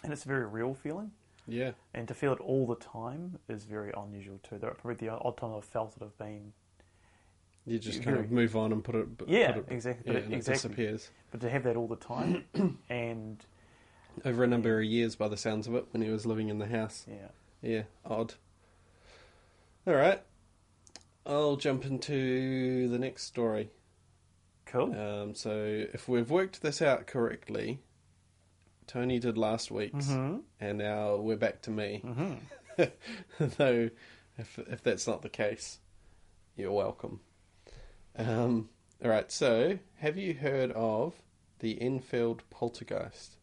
[0.02, 1.12] and it's a very real feeling.
[1.46, 1.72] Yeah.
[1.94, 4.60] And to feel it all the time is very unusual too.
[4.60, 6.54] There are probably the odd time I've felt it have been
[7.66, 9.18] You just You kind of move on and put it.
[9.18, 10.06] put Yeah, it- exactly.
[10.08, 10.70] Yeah, But it- and it exactly.
[10.70, 12.46] disappears But to have that all the time,
[12.90, 13.46] and
[14.26, 16.60] over a number of years, by the sounds of it, when he was living in
[16.60, 17.06] the house.
[17.08, 17.30] yeah,
[17.62, 18.36] Yeah, odd.
[19.88, 20.22] All right,
[21.26, 23.70] I'll jump into the next story.
[24.66, 24.94] cool.
[24.94, 27.80] Um, so, if we've worked this out correctly,
[28.88, 32.00] Tony did last week's, hmm and now we're back to me.
[32.06, 32.34] hmm
[33.58, 33.90] Though,
[34.38, 35.80] if if that's not the case,
[36.56, 37.20] you're welcome.
[38.18, 38.70] Um,
[39.04, 39.32] all right.
[39.32, 41.14] So, have you heard of
[41.60, 43.36] the Enfield poltergeist?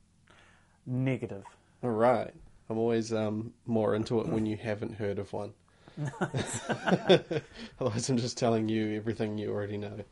[0.86, 1.44] Negative.
[1.82, 2.32] All right.
[2.68, 5.52] I'm always um, more into it when you haven't heard of one.
[7.80, 10.04] Otherwise, I'm just telling you everything you already know.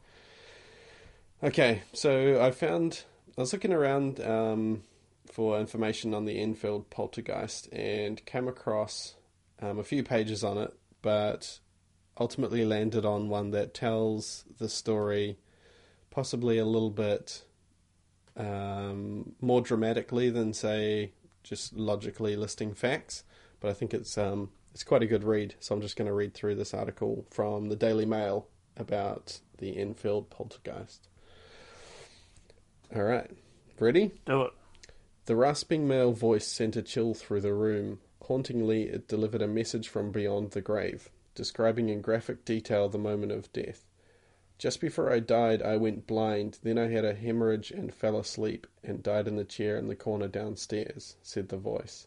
[1.43, 3.03] Okay, so I found
[3.37, 4.83] I was looking around um,
[5.31, 9.15] for information on the Enfield poltergeist and came across
[9.61, 11.59] um, a few pages on it, but
[12.19, 15.37] ultimately landed on one that tells the story
[16.11, 17.43] possibly a little bit
[18.37, 23.25] um, more dramatically than say just logically listing facts.
[23.61, 25.55] But I think it's um, it's quite a good read.
[25.61, 29.79] So I'm just going to read through this article from the Daily Mail about the
[29.79, 31.09] Enfield poltergeist.
[32.95, 33.31] All right,
[33.79, 34.13] ready?
[34.27, 34.53] Do it.
[35.27, 38.01] The rasping male voice sent a chill through the room.
[38.27, 43.33] Hauntingly, it delivered a message from beyond the grave, describing in graphic detail the moment
[43.33, 43.85] of death.
[44.59, 48.67] Just before I died, I went blind, then I had a hemorrhage and fell asleep
[48.83, 52.07] and died in the chair in the corner downstairs, said the voice.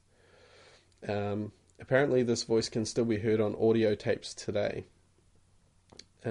[1.08, 4.86] Um, apparently, this voice can still be heard on audio tapes today.
[6.26, 6.30] Uh,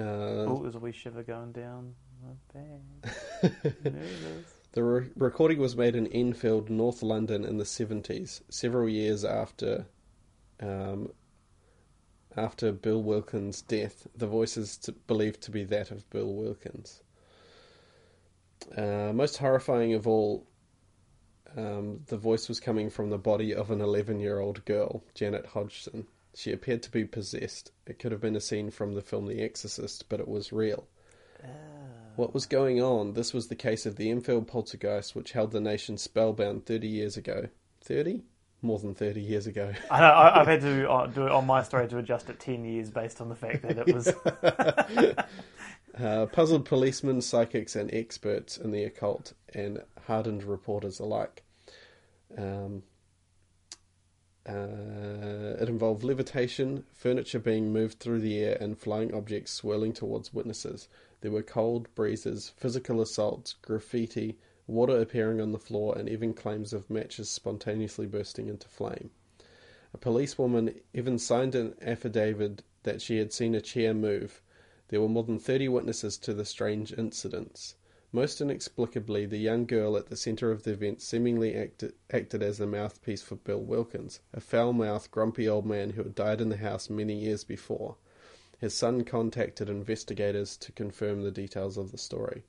[0.49, 3.13] oh, there's a wee shiver going down my back.
[3.41, 4.53] There it is.
[4.73, 9.85] The re- recording was made in Enfield, North London, in the seventies, several years after,
[10.59, 11.11] um,
[12.35, 14.07] after Bill Wilkins' death.
[14.15, 17.01] The voice is to, believed to be that of Bill Wilkins.
[18.75, 20.45] Uh, most horrifying of all,
[21.55, 26.07] um, the voice was coming from the body of an eleven-year-old girl, Janet Hodgson.
[26.35, 27.71] She appeared to be possessed.
[27.85, 30.87] It could have been a scene from the film The Exorcist, but it was real.
[32.15, 33.13] What was going on?
[33.13, 37.15] This was the case of the Enfield poltergeist, which held the nation spellbound 30 years
[37.15, 37.49] ago.
[37.81, 38.23] 30?
[38.67, 39.71] More than 30 years ago.
[39.89, 42.37] I know, I, I've had to uh, do it on my story to adjust it
[42.37, 44.13] 10 years based on the fact that it was.
[45.97, 51.41] Uh, puzzled policemen, psychics, and experts in the occult, and hardened reporters alike.
[52.37, 52.83] Um,
[54.47, 60.31] uh, it involved levitation, furniture being moved through the air, and flying objects swirling towards
[60.31, 60.87] witnesses.
[61.21, 66.73] There were cold breezes, physical assaults, graffiti, water appearing on the floor, and even claims
[66.73, 69.09] of matches spontaneously bursting into flame.
[69.93, 74.41] A policewoman even signed an affidavit that she had seen a chair move.
[74.89, 77.75] There were more than 30 witnesses to the strange incidents.
[78.11, 82.57] Most inexplicably, the young girl at the centre of the event seemingly acted, acted as
[82.57, 86.49] the mouthpiece for Bill Wilkins, a foul mouthed, grumpy old man who had died in
[86.49, 87.97] the house many years before.
[88.59, 92.43] His son contacted investigators to confirm the details of the story.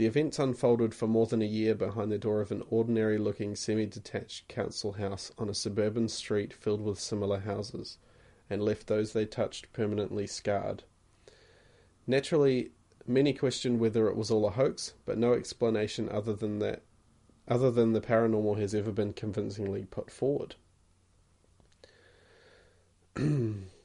[0.00, 3.54] The events unfolded for more than a year behind the door of an ordinary looking
[3.54, 7.98] semi detached council house on a suburban street filled with similar houses,
[8.48, 10.84] and left those they touched permanently scarred.
[12.06, 12.70] Naturally,
[13.06, 16.80] many questioned whether it was all a hoax, but no explanation other than that
[17.46, 20.54] other than the paranormal has ever been convincingly put forward.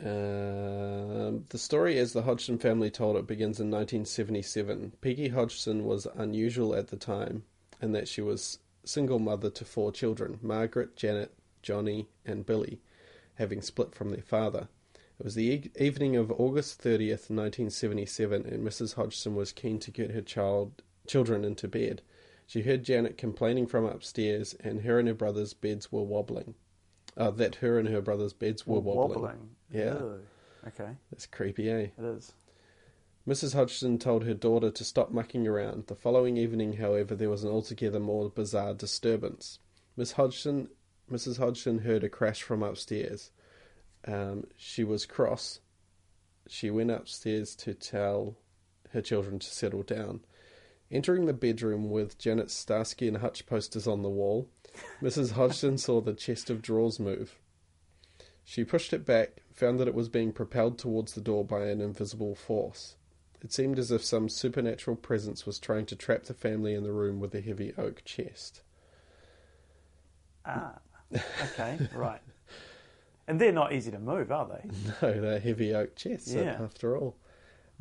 [0.00, 4.94] Um, the story, as the Hodgson family told it, begins in 1977.
[5.00, 7.44] Peggy Hodgson was unusual at the time
[7.80, 12.80] in that she was single mother to four children Margaret, Janet, Johnny, and Billy,
[13.34, 14.68] having split from their father.
[15.18, 18.94] It was the e- evening of August 30th, 1977, and Mrs.
[18.94, 22.02] Hodgson was keen to get her child children into bed.
[22.46, 26.54] She heard Janet complaining from upstairs, and her and her brother's beds were wobbling.
[27.16, 29.50] Uh, that her and her brother's beds were wobbling.
[29.70, 29.98] Yeah.
[29.98, 30.20] Ew.
[30.66, 31.88] Okay, That's creepy, eh?
[31.98, 32.32] it is.
[33.28, 33.54] Mrs.
[33.54, 35.86] Hodgson told her daughter to stop mucking around.
[35.88, 39.58] The following evening, however, there was an altogether more bizarre disturbance.
[39.96, 40.68] Miss Hodgson,
[41.10, 41.38] Mrs.
[41.38, 43.30] Hodgson heard a crash from upstairs.
[44.06, 45.60] Um, she was cross.
[46.48, 48.36] She went upstairs to tell
[48.90, 50.20] her children to settle down.
[50.90, 54.48] Entering the bedroom with Janet Starsky and Hutch posters on the wall,
[55.02, 55.32] Mrs.
[55.32, 57.38] Hodgson saw the chest of drawers move.
[58.44, 61.80] She pushed it back, found that it was being propelled towards the door by an
[61.80, 62.96] invisible force.
[63.42, 66.92] It seemed as if some supernatural presence was trying to trap the family in the
[66.92, 68.62] room with the heavy oak chest.
[70.44, 70.78] Ah,
[71.14, 72.20] okay, right.
[73.28, 74.70] And they're not easy to move, are they?
[75.02, 76.58] No, they're heavy oak chests, Yeah.
[76.60, 77.16] after all.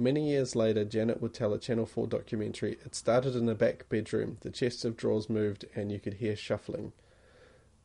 [0.02, 2.80] Many years later, Janet would tell a Channel 4 documentary.
[2.84, 4.38] It started in a back bedroom.
[4.42, 6.94] The chest of drawers moved, and you could hear shuffling.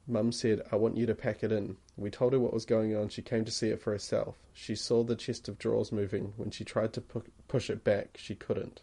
[0.07, 1.77] Mum said, I want you to pack it in.
[1.95, 3.11] We told her what was going on.
[3.11, 4.39] She came to see it for herself.
[4.55, 6.33] She saw the chest of drawers moving.
[6.39, 8.81] When she tried to pu- push it back, she couldn't.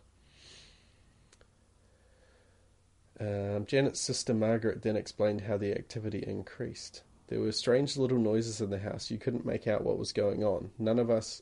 [3.19, 7.01] Um, Janet's sister Margaret then explained how the activity increased.
[7.29, 9.09] There were strange little noises in the house.
[9.09, 10.69] You couldn't make out what was going on.
[10.77, 11.41] None of us.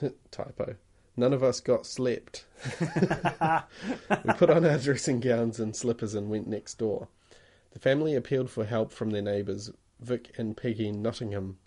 [0.30, 0.76] typo.
[1.16, 2.44] None of us got slept.
[2.80, 7.08] we put on our dressing gowns and slippers and went next door.
[7.72, 11.58] The family appealed for help from their neighbours, Vic and Peggy Nottingham.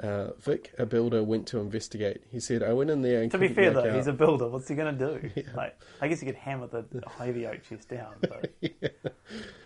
[0.00, 2.22] Uh, Vic, a builder, went to investigate.
[2.28, 3.94] He said, I went in there and To be fair, though, out.
[3.94, 4.48] he's a builder.
[4.48, 5.42] What's he going to do?
[5.54, 6.84] Like, I guess he could hammer the
[7.18, 8.14] heavy oak chest down.
[8.20, 8.52] But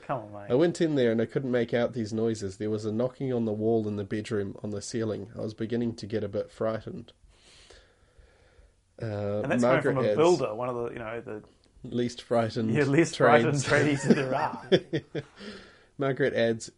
[0.06, 0.50] come on, mate.
[0.50, 2.58] I went in there and I couldn't make out these noises.
[2.58, 5.28] There was a knocking on the wall in the bedroom on the ceiling.
[5.38, 7.12] I was beginning to get a bit frightened.
[9.00, 11.42] Uh, and that's Margaret coming from a builder, one of the you know the
[11.84, 12.70] least frightened.
[12.72, 14.34] yeah, least frightened tradies there
[15.14, 15.22] are.
[15.98, 16.70] Margaret adds,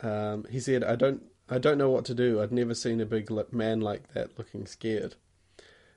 [0.00, 2.40] um, he said, "I don't, I don't know what to do.
[2.40, 5.16] I'd never seen a big man like that looking scared."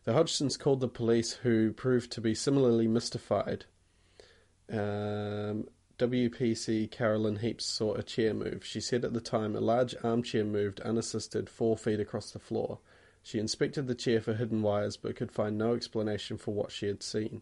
[0.06, 3.66] The Hodgsons called the police, who proved to be similarly mystified.
[4.72, 5.68] Um,
[6.00, 8.64] WPC Carolyn Heeps saw a chair move.
[8.66, 12.80] She said at the time a large armchair moved unassisted four feet across the floor.
[13.28, 16.88] She inspected the chair for hidden wires but could find no explanation for what she
[16.88, 17.42] had seen.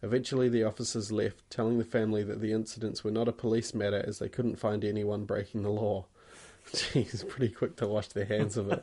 [0.00, 4.00] Eventually, the officers left, telling the family that the incidents were not a police matter
[4.06, 6.06] as they couldn't find anyone breaking the law.
[6.72, 8.80] Jeez, pretty quick to wash their hands of it.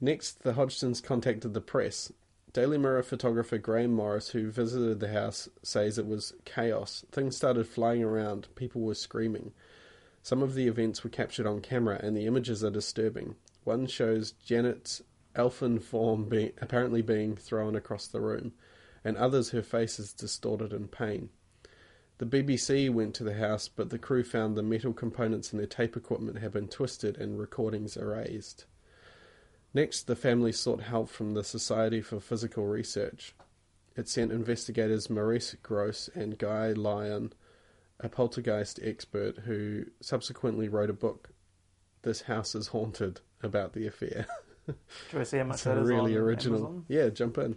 [0.00, 2.12] Next, the Hodgsons contacted the press.
[2.52, 7.04] Daily Mirror photographer Graham Morris, who visited the house, says it was chaos.
[7.12, 9.52] Things started flying around, people were screaming.
[10.24, 13.36] Some of the events were captured on camera, and the images are disturbing.
[13.64, 15.02] One shows Janet's
[15.34, 18.52] elfin form apparently being thrown across the room,
[19.02, 21.30] and others her face is distorted in pain.
[22.18, 25.66] The BBC went to the house, but the crew found the metal components in their
[25.66, 28.66] tape equipment had been twisted and recordings erased.
[29.72, 33.34] Next, the family sought help from the Society for Psychical Research.
[33.96, 37.32] It sent investigators Maurice Grosse and Guy Lyon,
[37.98, 41.30] a poltergeist expert who subsequently wrote a book,
[42.02, 44.26] This House is Haunted, about the affair.
[44.66, 44.74] Do
[45.20, 46.58] I see how much It's that a really original.
[46.58, 46.84] Amazon?
[46.88, 47.56] Yeah, jump in.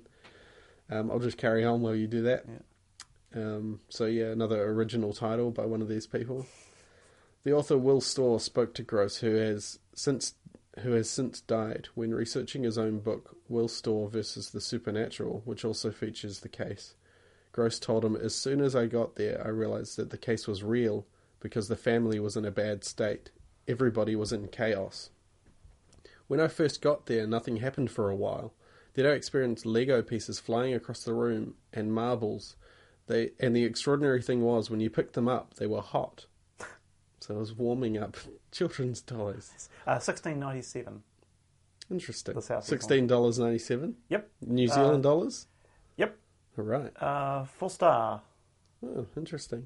[0.89, 2.45] Um, I'll just carry on while you do that.
[3.35, 6.45] Um, so yeah, another original title by one of these people.
[7.43, 10.33] The author Will Storr spoke to Grosse, who has since
[10.81, 15.65] who has since died, when researching his own book, Will Storr versus the Supernatural, which
[15.65, 16.93] also features the case.
[17.51, 20.63] Grosse told him, As soon as I got there, I realized that the case was
[20.63, 21.07] real
[21.39, 23.31] because the family was in a bad state.
[23.67, 25.09] Everybody was in chaos.
[26.27, 28.53] When I first got there, nothing happened for a while.
[28.93, 32.55] Then I experienced Lego pieces flying across the room and marbles.
[33.07, 36.25] They and the extraordinary thing was when you picked them up, they were hot.
[37.19, 38.15] So I was warming up
[38.51, 39.69] children's toys.
[39.85, 41.03] Uh, sixteen ninety seven.
[41.89, 42.39] Interesting.
[42.61, 43.95] Sixteen dollars ninety seven.
[44.09, 44.29] Yep.
[44.41, 45.47] New Zealand Uh, dollars.
[45.97, 46.15] Yep.
[46.57, 46.91] All right.
[47.01, 48.21] Uh, full star.
[48.85, 49.65] Oh, interesting.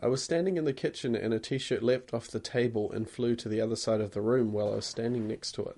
[0.00, 3.08] I was standing in the kitchen and a t shirt leapt off the table and
[3.08, 5.76] flew to the other side of the room while I was standing next to it.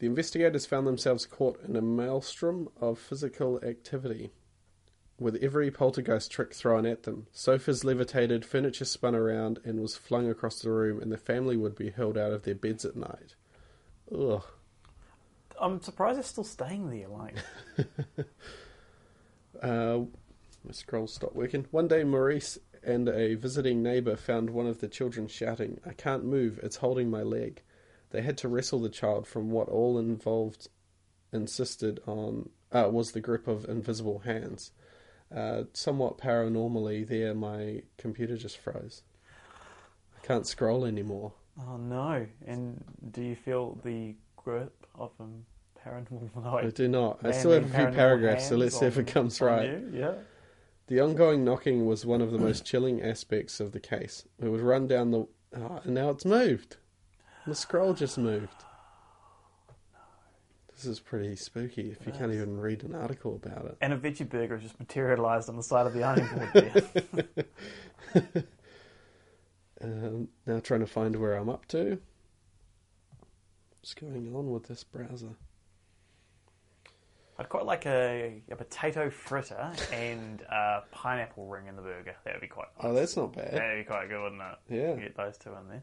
[0.00, 4.30] The investigators found themselves caught in a maelstrom of physical activity,
[5.18, 7.26] with every poltergeist trick thrown at them.
[7.32, 11.74] Sofas levitated, furniture spun around and was flung across the room, and the family would
[11.74, 13.34] be hurled out of their beds at night.
[14.16, 14.44] Ugh.
[15.60, 17.08] I'm surprised they're still staying there.
[17.08, 17.34] Like,
[19.62, 20.00] Uh,
[20.64, 21.66] my scroll stopped working.
[21.70, 26.24] One day, Maurice and a visiting neighbour found one of the children shouting, I can't
[26.24, 27.62] move, it's holding my leg.
[28.10, 30.68] They had to wrestle the child from what all involved
[31.32, 34.72] insisted on uh, was the grip of invisible hands.
[35.34, 39.02] Uh, somewhat paranormally, there, my computer just froze.
[40.16, 41.32] I can't scroll anymore.
[41.60, 42.26] oh no!
[42.46, 45.44] And do you feel the grip of um,
[45.84, 46.30] paranormal?
[46.44, 47.18] I Like, do not.
[47.22, 49.68] I still have a few paragraphs, so let's see if it comes right.
[49.68, 49.90] you?
[49.92, 50.14] Yeah.
[50.88, 54.26] The ongoing knocking was one of the most chilling aspects of the case.
[54.42, 55.26] It would run down the.
[55.56, 56.76] Oh, and now it's moved.
[57.46, 58.64] The scroll just moved.
[60.74, 63.76] This is pretty spooky if you can't even read an article about it.
[63.80, 67.04] And a veggie burger has just materialised on the side of the ironing board
[68.14, 68.44] there.
[69.80, 72.00] Um, now trying to find where I'm up to.
[73.76, 75.36] What's going on with this browser?
[77.38, 82.16] I'd quite like a, a potato fritter and a pineapple ring in the burger.
[82.24, 82.84] That would be quite nice.
[82.86, 83.52] Oh, that's not bad.
[83.52, 84.74] That'd be quite good, wouldn't it?
[84.74, 84.94] Yeah.
[84.96, 85.82] Get those two in there.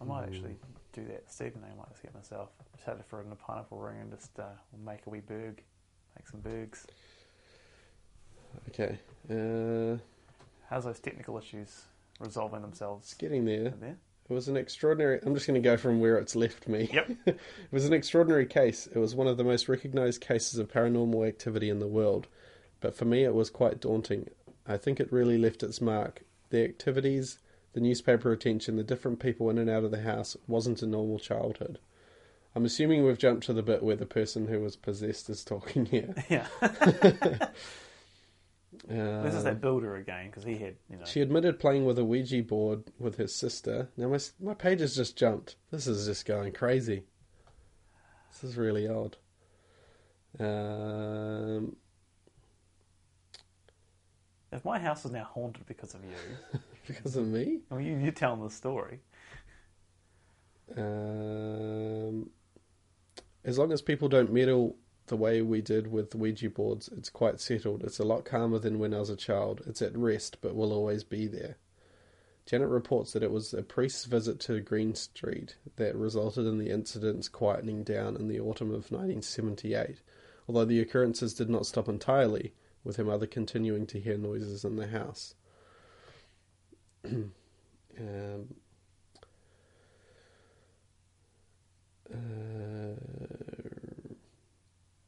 [0.00, 0.56] I might actually
[0.92, 1.70] do that this evening.
[1.70, 4.44] I might just get myself a potato fritter and a pineapple ring and just uh,
[4.84, 5.62] make a wee burg.
[6.16, 6.86] Make some burgs.
[8.70, 8.98] Okay.
[9.30, 9.98] Uh,
[10.68, 11.82] How's those technical issues
[12.20, 13.70] resolving themselves it's getting there.
[13.80, 13.96] there?
[14.28, 15.20] It was an extraordinary.
[15.22, 16.88] I'm just going to go from where it's left me.
[16.92, 17.10] Yep.
[17.26, 17.38] it
[17.70, 18.86] was an extraordinary case.
[18.86, 22.28] It was one of the most recognized cases of paranormal activity in the world.
[22.80, 24.28] But for me, it was quite daunting.
[24.66, 26.22] I think it really left its mark.
[26.50, 27.38] The activities,
[27.72, 31.18] the newspaper attention, the different people in and out of the house wasn't a normal
[31.18, 31.78] childhood.
[32.54, 35.86] I'm assuming we've jumped to the bit where the person who was possessed is talking
[35.86, 36.14] here.
[36.28, 36.46] Yeah.
[38.90, 41.04] Uh, this is that builder again because he had, you know.
[41.04, 43.90] She admitted playing with a Ouija board with his sister.
[43.96, 45.56] Now my my page has just jumped.
[45.70, 47.02] This is just going crazy.
[48.30, 49.18] This is really odd.
[50.40, 51.76] Um,
[54.50, 57.60] If my house is now haunted because of you, because of me.
[57.70, 59.00] I mean, you, you're telling the story.
[60.76, 62.30] Um,
[63.44, 64.76] as long as people don't meddle
[65.12, 67.84] the way we did with Ouija boards, it's quite settled.
[67.84, 69.60] It's a lot calmer than when I was a child.
[69.66, 71.58] It's at rest, but will always be there.
[72.46, 76.70] Janet reports that it was a priest's visit to Green Street that resulted in the
[76.70, 80.00] incidents quietening down in the autumn of 1978,
[80.48, 84.76] although the occurrences did not stop entirely, with her mother continuing to hear noises in
[84.76, 85.34] the house.
[87.04, 87.34] um,
[92.10, 93.41] uh,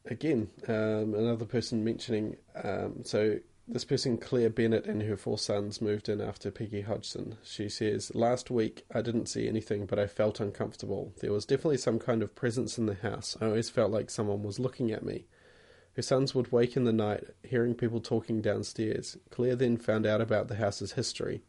[0.07, 2.37] again, um, another person mentioning.
[2.63, 7.37] Um, so this person, Claire Bennett, and her four sons moved in after Peggy Hodgson.
[7.43, 11.13] She says, "Last week I didn't see anything, but I felt uncomfortable.
[11.21, 13.37] There was definitely some kind of presence in the house.
[13.41, 15.27] I always felt like someone was looking at me."
[15.97, 19.17] Her sons would wake in the night, hearing people talking downstairs.
[19.31, 21.43] Claire then found out about the house's history.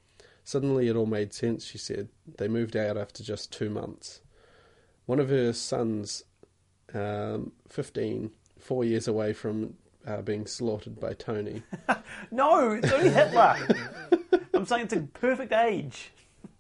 [0.44, 2.10] Suddenly it all made sense, she said.
[2.38, 4.22] They moved out after just two months.
[5.08, 6.24] One of her sons,
[6.94, 8.32] um, 15,
[8.66, 9.76] four years away from
[10.08, 11.62] uh, being slaughtered by Tony,
[12.32, 13.56] No, it's only Hitler.
[14.54, 16.12] I'm saying it's a perfect age.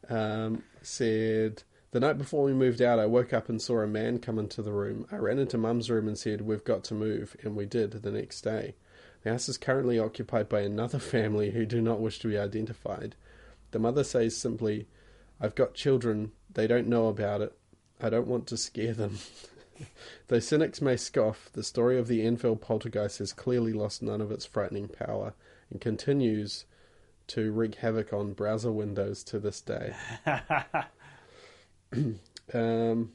[0.10, 4.20] um, said, The night before we moved out, I woke up and saw a man
[4.20, 5.08] come into the room.
[5.12, 8.12] I ran into Mum's room and said, We've got to move, and we did the
[8.12, 8.76] next day.
[9.24, 13.16] The house is currently occupied by another family who do not wish to be identified.
[13.72, 14.88] The mother says simply,
[15.41, 17.58] I've got children, they don't know about it.
[18.01, 19.18] I don't want to scare them.
[20.28, 24.32] Though cynics may scoff, the story of the Enfield poltergeist has clearly lost none of
[24.32, 25.34] its frightening power
[25.69, 26.65] and continues
[27.28, 29.93] to wreak havoc on browser windows to this day.
[32.53, 33.11] um,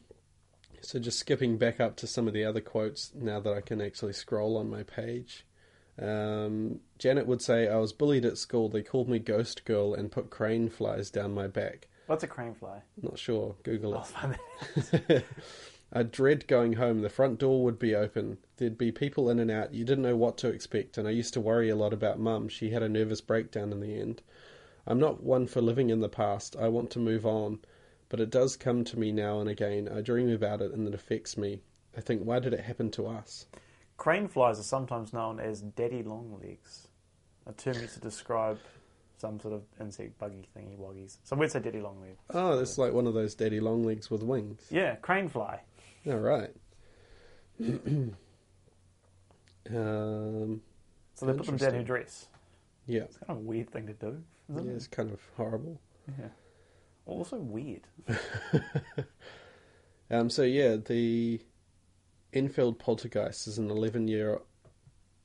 [0.81, 3.81] so just skipping back up to some of the other quotes now that I can
[3.81, 5.47] actually scroll on my page.
[6.01, 8.69] Um, Janet would say, I was bullied at school.
[8.69, 11.89] They called me Ghost Girl and put crane flies down my back.
[12.07, 12.83] What's a crane fly?
[13.01, 13.55] Not sure.
[13.63, 14.05] Google
[14.93, 15.25] it.
[15.93, 17.01] I dread going home.
[17.01, 18.39] The front door would be open.
[18.57, 19.75] There'd be people in and out.
[19.75, 22.49] You didn't know what to expect, and I used to worry a lot about Mum.
[22.49, 24.23] She had a nervous breakdown in the end.
[24.87, 26.57] I'm not one for living in the past.
[26.57, 27.59] I want to move on,
[28.09, 29.89] but it does come to me now and again.
[29.89, 31.63] I dream about it, and it affects me.
[31.97, 33.47] I think, why did it happen to us?
[33.97, 36.89] Crane flies are sometimes known as daddy long legs,
[37.47, 38.59] a term used to describe
[39.19, 41.19] some sort of insect buggy thingy woggies.
[41.25, 42.17] So we'd say daddy long leg.
[42.31, 44.67] Oh, it's like one of those daddy long legs with wings.
[44.71, 45.61] Yeah, crane fly.
[46.07, 46.51] All right.
[49.71, 50.61] um,
[51.15, 51.85] So they put them dead her Interesting.
[51.85, 52.27] dress.
[52.87, 54.77] yeah, It's kind of a weird thing to do, isn't yeah, it?
[54.77, 55.81] it's kind of horrible.
[56.19, 56.29] Yeah.
[57.07, 57.83] Also weird.
[60.13, 61.41] Um, so yeah, the
[62.33, 64.41] Enfield poltergeist is an eleven year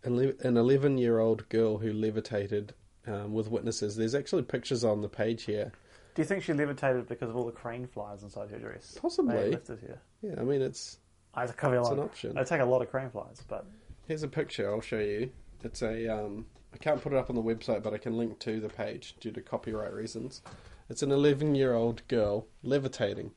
[0.03, 2.75] an eleven year old girl who levitated
[3.07, 3.95] um, with witnesses.
[3.95, 5.71] There's actually pictures on the page here.
[6.15, 8.97] Do you think she levitated because of all the crane flies inside her dress?
[9.01, 9.35] Possibly.
[9.35, 9.99] They lifted her.
[10.21, 10.97] Yeah, I mean it's
[11.33, 12.37] I could be It's an option.
[12.37, 13.65] I take a lot of crane flies, but
[14.07, 14.71] here's a picture.
[14.71, 15.29] I'll show you.
[15.63, 18.39] It's a um, I can't put it up on the website, but I can link
[18.39, 20.41] to the page due to copyright reasons.
[20.89, 23.31] It's an eleven year old girl levitating.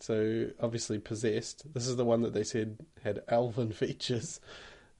[0.00, 1.72] So obviously possessed.
[1.72, 4.40] This is the one that they said had elven features.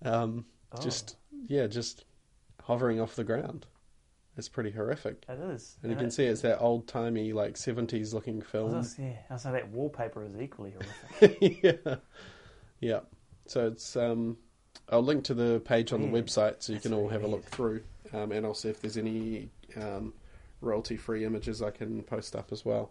[0.04, 0.46] Um,
[0.76, 0.82] Oh.
[0.82, 2.04] Just yeah, just
[2.64, 3.66] hovering off the ground.
[4.36, 5.24] It's pretty horrific.
[5.28, 5.76] it is.
[5.82, 8.72] And you can see it's that old timey like seventies looking film.
[8.72, 10.72] was, yeah, I say that wallpaper is equally
[11.20, 11.60] horrific.
[11.62, 11.94] yeah.
[12.80, 13.00] Yeah.
[13.46, 14.36] So it's um
[14.88, 16.26] I'll link to the page on the Weird.
[16.26, 17.82] website so you can all have a look through.
[18.12, 20.12] Um, and I'll see if there's any um,
[20.60, 22.90] royalty free images I can post up as well.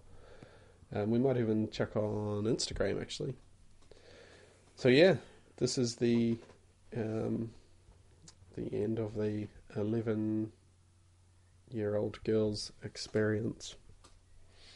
[0.94, 3.36] Um, we might even check on Instagram actually.
[4.76, 5.16] So yeah,
[5.58, 6.38] this is the
[6.96, 7.52] um,
[8.56, 9.48] the end of the
[11.74, 13.76] eleven-year-old girl's experience.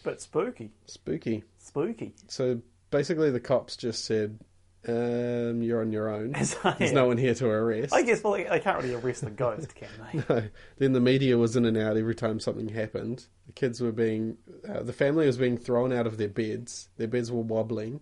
[0.03, 1.43] But spooky, Spooky.
[1.59, 2.13] spooky.
[2.27, 4.39] So basically, the cops just said,
[4.87, 6.31] um, "You're on your own.
[6.79, 9.29] There's no one here to arrest." I guess well, they, they can't really arrest the
[9.31, 10.23] ghost, can they?
[10.29, 10.43] No.
[10.77, 13.25] Then the media was in and out every time something happened.
[13.47, 14.37] The kids were being,
[14.67, 16.89] uh, the family was being thrown out of their beds.
[16.97, 17.99] Their beds were wobbling.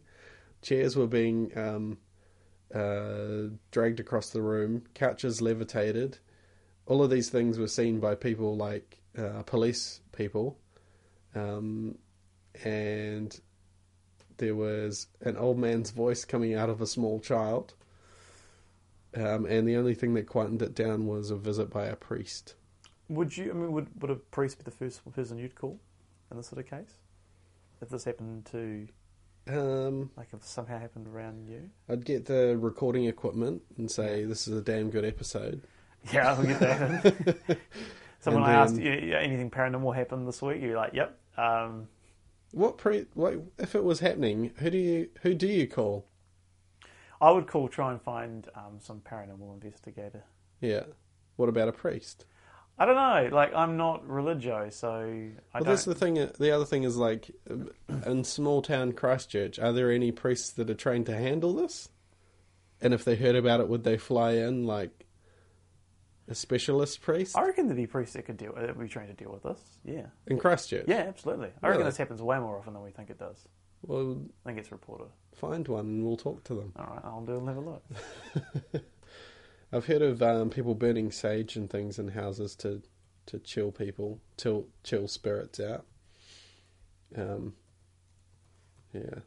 [0.61, 1.97] Chairs were being um,
[2.73, 4.83] uh, dragged across the room.
[4.93, 6.19] Couches levitated.
[6.87, 10.57] All of these things were seen by people like uh, police people.
[11.33, 11.97] Um,
[12.63, 13.39] and
[14.37, 17.73] there was an old man's voice coming out of a small child.
[19.15, 22.55] Um, and the only thing that quietened it down was a visit by a priest.
[23.07, 23.51] Would you?
[23.51, 25.79] I mean, would would a priest be the first person you'd call
[26.31, 26.95] in this sort of case?
[27.81, 28.87] If this happened to,
[29.47, 31.69] Um, like, if somehow happened around you?
[31.87, 35.61] I'd get the recording equipment and say, "This is a damn good episode."
[36.13, 37.03] Yeah, I'll get that.
[38.21, 41.17] so when And I asked then- you, anything paranormal happened this week, you're like, "Yep."
[41.37, 41.87] Um,
[42.51, 43.05] What pre?
[43.13, 44.51] What if it was happening?
[44.57, 46.05] Who do you who do you call?
[47.21, 50.23] I would call try and find um, some paranormal investigator.
[50.61, 50.83] Yeah.
[51.37, 52.25] What about a priest?
[52.77, 53.33] I don't know.
[53.33, 55.63] Like, I'm not religio, so I Well, don't.
[55.63, 56.15] that's the thing.
[56.37, 57.31] The other thing is like
[58.05, 61.87] in small town Christchurch, are there any priests that are trained to handle this?
[62.81, 65.04] And if they heard about it, would they fly in like
[66.27, 68.53] a specialist priest I reckon there'd be priests that could deal.
[68.53, 69.59] That would be trained to deal with this.
[69.83, 70.07] Yeah.
[70.27, 70.85] in Christchurch?
[70.87, 71.47] Yeah, absolutely.
[71.61, 71.83] I reckon Really?
[71.83, 73.47] this happens way more often than we think it does.
[73.83, 75.07] Well, I think it's reported.
[75.35, 76.73] find one and we'll talk to them.
[76.75, 77.83] All right, I'll do and have a look.
[79.71, 82.81] I've heard of um, people burning sage and things in houses to
[83.27, 85.85] to chill people, chill chill spirits out.
[87.15, 87.53] Um,
[88.93, 89.19] yeah.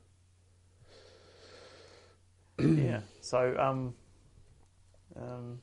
[2.59, 3.01] yeah.
[3.21, 3.95] So, um,
[5.17, 5.61] um,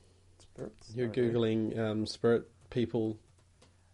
[0.56, 0.92] spirits.
[0.94, 3.18] You're googling um, spirit people,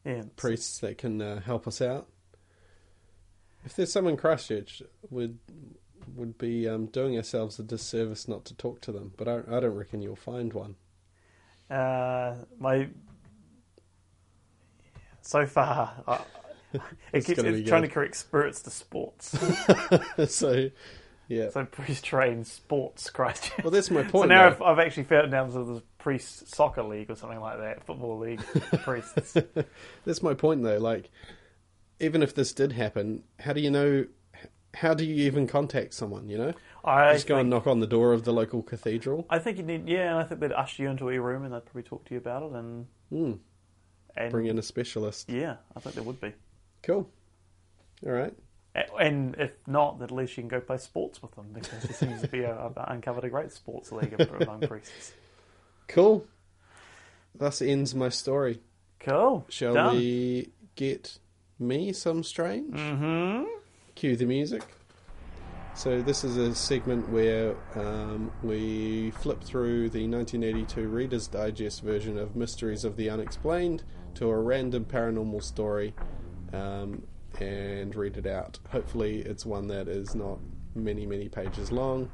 [0.05, 0.23] Yeah.
[0.37, 2.09] priests that can uh, help us out.
[3.65, 5.39] If there's someone in Christchurch, would
[6.17, 9.13] would be um, doing ourselves a disservice not to talk to them.
[9.17, 10.75] But I, I don't reckon you'll find one.
[11.71, 12.89] Uh, my
[15.21, 16.15] so far, I,
[16.73, 16.81] it
[17.13, 17.83] It's keeps trying good.
[17.83, 19.37] to correct spirits to sports.
[20.29, 20.71] so,
[21.33, 21.51] yeah.
[21.51, 23.65] so priest trained sports Christchurch.
[23.65, 24.13] Well, that's my point.
[24.13, 24.65] So now though.
[24.67, 28.19] I've, I've actually found down to the priest soccer league or something like that, football
[28.19, 28.41] league
[28.83, 29.37] priests.
[30.05, 30.79] That's my point, though.
[30.79, 31.11] Like,
[32.01, 34.07] even if this did happen, how do you know?
[34.75, 36.29] How do you even contact someone?
[36.31, 36.53] You know,
[36.83, 39.27] I just go and knock on the door of the local cathedral.
[39.29, 41.53] I think you need, yeah, and I think they'd usher you into a room and
[41.53, 43.33] they'd probably talk to you about it and, Hmm.
[44.17, 45.29] and Bring in a specialist.
[45.29, 46.33] yeah, I think there would be.
[46.83, 47.07] Cool.
[48.07, 48.33] All right.
[48.75, 52.23] And if not, at least you can go play sports with them because there seems
[52.23, 55.13] to be a, a uncovered a great sports league of among priests.
[55.89, 56.27] Cool.
[57.35, 58.61] Thus ends my story.
[59.01, 59.45] Cool.
[59.49, 59.97] Shall Done.
[59.97, 61.19] we get
[61.59, 62.75] me some strange?
[62.75, 63.45] Mm-hmm.
[63.95, 64.63] Cue the music.
[65.75, 72.19] So this is a segment where um, we flip through the 1982 Reader's Digest version
[72.19, 73.83] of Mysteries of the Unexplained
[74.15, 75.95] to a random paranormal story
[76.53, 77.03] um,
[77.43, 78.59] and read it out.
[78.71, 80.39] Hopefully, it's one that is not
[80.75, 82.11] many, many pages long.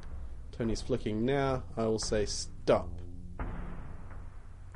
[0.52, 1.62] Tony's flicking now.
[1.76, 2.88] I will say stop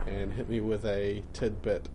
[0.06, 1.88] and hit me with a tidbit.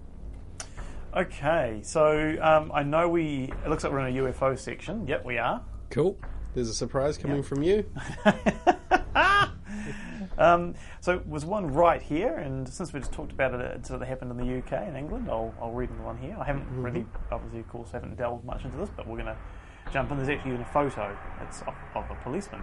[1.16, 3.52] Okay, so um, I know we.
[3.64, 5.08] It looks like we're in a UFO section.
[5.08, 5.62] Yep, we are.
[5.90, 6.18] Cool.
[6.54, 7.46] There's a surprise coming Yep.
[7.46, 7.86] from you.
[10.38, 14.02] Um, so was one right here, and since we just talked about it, it sort
[14.02, 15.28] of happened in the UK and England.
[15.30, 16.38] I'll, I'll read the one here.
[16.40, 19.38] I haven't really, obviously, of course, haven't delved much into this, but we're going to
[19.92, 20.18] jump in.
[20.18, 21.18] There's actually even a photo.
[21.42, 22.62] It's of, of a policeman.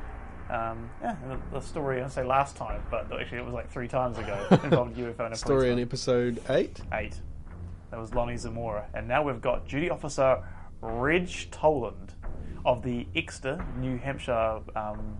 [0.50, 3.88] Um, yeah, the, the story I say last time, but actually it was like three
[3.88, 4.46] times ago.
[4.62, 6.80] involved UFO and a Story in episode 8.
[6.92, 7.20] eight.
[7.90, 8.86] That was Lonnie Zamora.
[8.94, 10.42] And now we've got Duty Officer
[10.80, 12.12] Reg Toland
[12.64, 14.60] of the Exeter, New Hampshire.
[14.76, 15.16] Um,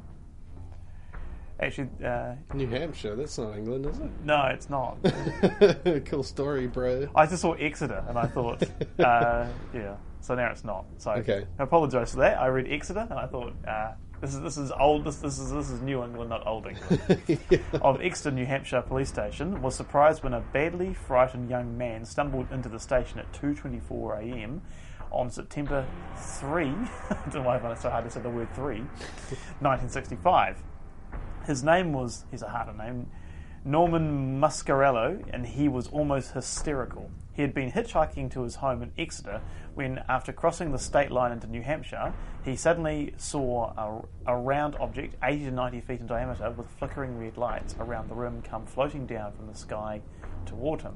[1.61, 4.11] actually, uh, New Hampshire, that's not England, is it?
[4.25, 4.97] no, it's not.
[6.07, 7.09] cool story, bro.
[7.15, 8.63] I just saw Exeter and I thought,
[8.99, 9.97] uh, yeah.
[10.21, 10.87] So now it's not.
[10.99, 11.47] So Okay.
[11.59, 12.39] I apologise for that.
[12.41, 15.05] I read Exeter and I thought, uh, this is this is old.
[15.05, 17.61] This this is this is New England, not old England.
[17.83, 22.51] of Exeter, New Hampshire police station was surprised when a badly frightened young man stumbled
[22.51, 24.63] into the station at 2:24 a.m.
[25.13, 25.87] on September
[26.17, 26.65] 3.
[26.65, 26.75] I
[27.31, 28.79] don't know why I find it so hard to say the word 3.
[28.79, 30.57] 1965.
[31.47, 33.11] His name was, he's a harder name,
[33.67, 37.11] Norman Muscarello, and he was almost hysterical.
[37.33, 39.41] He had been hitchhiking to his home in Exeter
[39.75, 42.13] when, after crossing the state line into New Hampshire,
[42.45, 43.73] he suddenly saw
[44.27, 48.09] a, a round object 80 to 90 feet in diameter with flickering red lights around
[48.09, 50.01] the rim come floating down from the sky
[50.47, 50.95] toward him.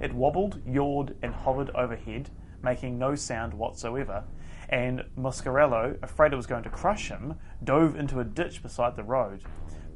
[0.00, 2.30] It wobbled, yawed, and hovered overhead,
[2.62, 4.24] making no sound whatsoever,
[4.68, 9.04] and Muscarello, afraid it was going to crush him, dove into a ditch beside the
[9.04, 9.42] road.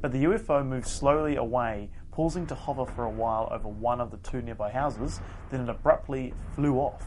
[0.01, 4.11] But the UFO moved slowly away, pausing to hover for a while over one of
[4.11, 5.19] the two nearby houses,
[5.49, 7.05] then it abruptly flew off.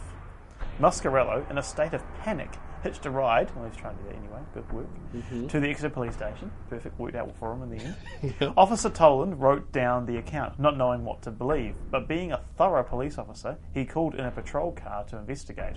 [0.78, 2.50] Muscarello, in a state of panic,
[2.82, 5.46] hitched a ride, well, he's trying to do that anyway, good work, mm-hmm.
[5.46, 6.50] to the Exeter police station.
[6.68, 8.52] Perfect, worked out for him in the end.
[8.56, 12.82] Officer Toland wrote down the account, not knowing what to believe, but being a thorough
[12.82, 15.76] police officer, he called in a patrol car to investigate.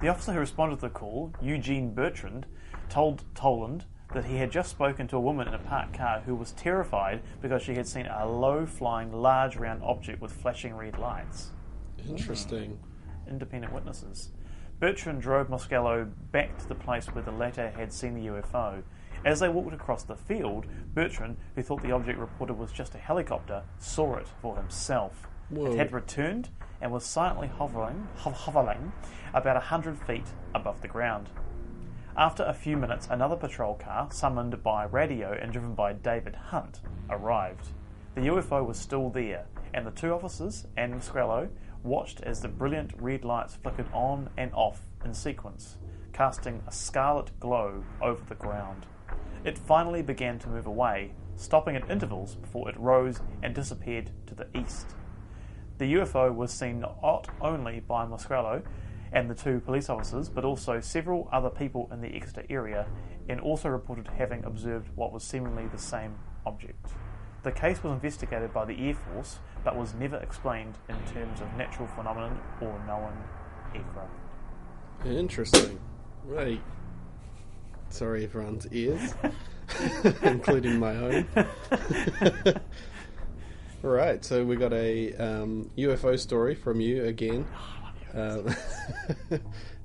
[0.00, 2.46] The officer who responded to the call, Eugene Bertrand,
[2.88, 3.84] told Toland
[4.14, 7.20] that he had just spoken to a woman in a parked car who was terrified
[7.42, 11.50] because she had seen a low flying, large round object with flashing red lights.
[12.08, 12.78] Interesting.
[13.24, 13.30] Hmm.
[13.30, 14.30] Independent witnesses.
[14.78, 18.84] Bertrand drove Moscallo back to the place where the latter had seen the UFO.
[19.24, 22.98] As they walked across the field, Bertrand, who thought the object reported was just a
[22.98, 25.26] helicopter, saw it for himself.
[25.50, 25.72] Whoa.
[25.72, 28.92] It had returned and was silently hovering, ho- hovering
[29.34, 31.30] about a hundred feet above the ground.
[32.16, 36.80] After a few minutes, another patrol car, summoned by radio and driven by David Hunt,
[37.08, 37.68] arrived.
[38.14, 41.48] The UFO was still there, and the two officers and Muscrello
[41.82, 45.76] watched as the brilliant red lights flickered on and off in sequence,
[46.12, 48.86] casting a scarlet glow over the ground.
[49.44, 54.34] It finally began to move away, stopping at intervals before it rose and disappeared to
[54.34, 54.94] the east.
[55.78, 58.62] The UFO was seen not only by Moscrello
[59.12, 62.86] and the two police officers, but also several other people in the Exeter area,
[63.28, 66.90] and also reported having observed what was seemingly the same object.
[67.44, 71.52] The case was investigated by the Air Force, but was never explained in terms of
[71.54, 73.12] natural phenomenon or known
[73.74, 74.10] aircraft.
[75.06, 75.78] Interesting.
[76.24, 76.60] Right.
[77.90, 79.14] Sorry, everyone's ears,
[80.22, 81.26] including my own.
[83.82, 87.46] right, so we got a um, UFO story from you again.
[88.14, 88.48] Um,
[89.30, 89.38] uh,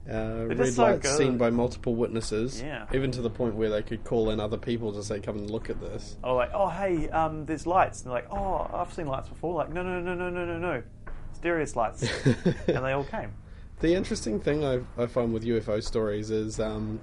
[0.47, 2.85] red is so lights seen by multiple witnesses, Yeah.
[2.93, 5.49] even to the point where they could call in other people to say, "Come and
[5.49, 8.01] look at this." Oh, like, oh, hey, um, there's lights.
[8.01, 9.53] And they're like, oh, I've seen lights before.
[9.55, 10.83] Like, no, no, no, no, no, no, no.
[11.31, 12.03] Mysterious lights.
[12.67, 13.33] and they all came.
[13.79, 16.99] The interesting thing I, I find with UFO stories is, um,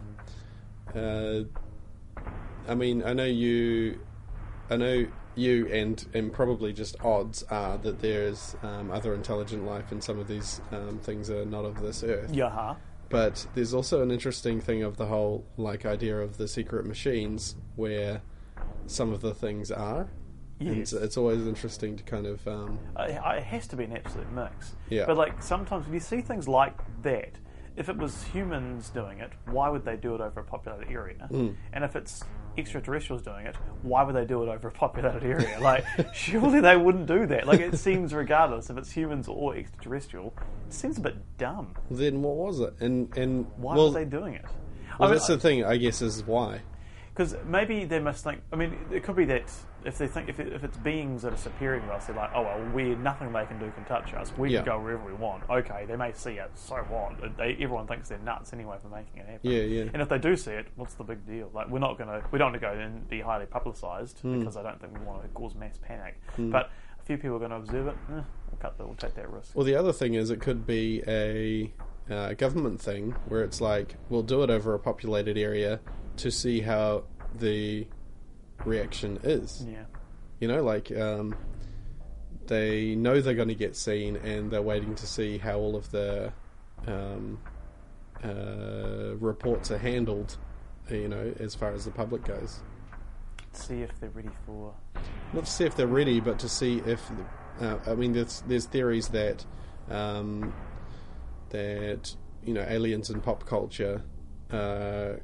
[0.95, 1.41] uh,
[2.67, 4.01] I mean, I know you,
[4.71, 5.07] I know
[5.41, 10.19] you, and and probably just odds are that there's um, other intelligent life, and some
[10.19, 12.33] of these um, things are not of this earth.
[12.33, 12.77] Yaha.
[13.09, 17.57] But there's also an interesting thing of the whole like idea of the secret machines,
[17.77, 18.23] where
[18.87, 20.09] some of the things are.
[20.61, 20.93] And Yes.
[20.93, 24.31] it's, it's always interesting to kind of um, Uh, it has to be an absolute
[24.33, 24.77] mix.
[24.91, 25.07] Yeah.
[25.07, 27.33] But like sometimes when you see things like that,
[27.77, 31.27] if it was humans doing it, why would they do it over a populated area?
[31.31, 31.57] Mm.
[31.73, 32.25] And if it's
[32.61, 35.59] extraterrestrials doing it, why would they do it over a populated area?
[35.61, 35.85] Like,
[36.15, 37.47] surely they wouldn't do that.
[37.47, 40.33] Like, it seems, regardless if it's humans or extraterrestrial,
[40.69, 41.75] it seems a bit dumb.
[41.91, 42.75] then what was it?
[42.81, 44.45] And and Why well, were they doing it?
[44.99, 45.65] well, that's the thing.
[45.65, 46.61] I guess is why.
[47.15, 48.41] Because maybe they must think.
[48.53, 49.43] I mean, it could be that
[49.85, 52.31] if they think if, it, if it's beings that are superior to us, they're like,
[52.35, 54.33] oh well, we're nothing they can do can touch us.
[54.39, 54.59] We Yeah.
[54.61, 55.43] can go wherever we want.
[55.51, 56.51] Okay, they may see it.
[56.55, 57.37] So what?
[57.37, 59.51] They, everyone thinks they're nuts anyway for making it happen.
[59.51, 59.91] Yeah, yeah.
[59.93, 61.51] And if they do see it, what's the big deal?
[61.53, 64.39] Like, we're not gonna we don't want to go and be highly publicised Hmm.
[64.39, 66.21] because I don't think we want to cause mass panic.
[66.39, 67.97] But a few people are going to observe it.
[68.11, 68.13] Eh,
[68.51, 69.57] we'll cut the, we'll take that risk.
[69.57, 71.73] Well, the other thing is it could be a
[72.11, 75.81] uh, government thing where it's like we'll do it over a populated area
[76.21, 77.05] to see how
[77.35, 77.87] the
[78.65, 79.65] reaction is.
[79.69, 79.85] yeah.
[80.39, 81.35] You know, like um,
[82.47, 85.91] they know they're going to get seen, and they're waiting to see how all of
[85.91, 86.33] the
[86.87, 87.39] um,
[88.25, 90.39] uh, reports are handled.
[90.91, 92.61] You know, as far as the public goes.
[93.53, 94.75] See if they're ready for.
[95.33, 97.01] not to see if they're ready, but to see if.
[97.61, 99.45] Uh, I mean, there's there's theories that
[99.91, 100.55] um,
[101.51, 102.15] that
[102.45, 104.03] you know aliens in pop culture
[104.51, 105.15] uh,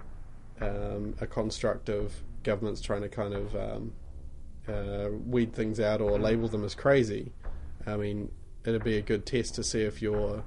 [0.61, 3.93] um, a construct of governments trying to kind of um,
[4.69, 7.33] uh, weed things out or label them as crazy.
[7.87, 8.31] I mean,
[8.65, 10.43] it'd be a good test to see if your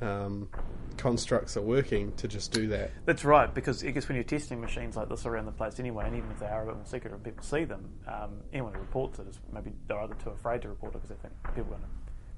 [0.00, 0.48] um,
[0.96, 2.90] constructs are working to just do that.
[3.04, 6.06] That's right, because I guess when you're testing machines like this around the place anyway,
[6.06, 8.72] and even if they are a bit more secret and people see them, um, anyone
[8.74, 11.34] who reports it is maybe they're either too afraid to report it because they think
[11.54, 11.88] people are going to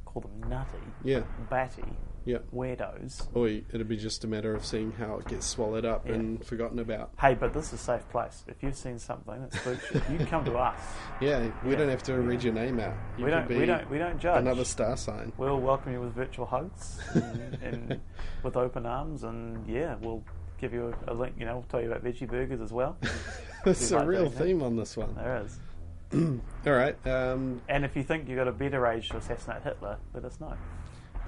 [0.05, 1.23] call them nutty, Yeah.
[1.49, 1.85] batty,
[2.25, 2.45] Yep.
[2.55, 3.27] weirdos.
[3.35, 6.15] Or it'd be just a matter of seeing how it gets swallowed up Yeah.
[6.15, 7.11] and forgotten about.
[7.21, 8.45] Hey, but this is a safe place.
[8.47, 10.79] If you've seen something that spooks you, you can come to us.
[11.21, 11.79] Yeah, we Yeah.
[11.79, 12.95] don't have to read your name out.
[13.19, 13.49] You we don't.
[13.49, 13.91] We don't.
[13.91, 14.39] We don't judge.
[14.41, 15.33] another star sign.
[15.37, 18.01] We'll welcome you with virtual hugs and, and
[18.43, 20.23] with open arms, and yeah, we'll
[20.61, 21.35] give you a, a link.
[21.39, 22.97] You know, we'll tell you about veggie burgers as well.
[23.65, 24.43] There's a like real that?
[24.45, 25.15] theme on this one.
[25.15, 25.59] There is.
[26.67, 26.97] All right.
[27.07, 30.39] Um, And if you think you've got a better age to assassinate Hitler, let us
[30.41, 30.55] know.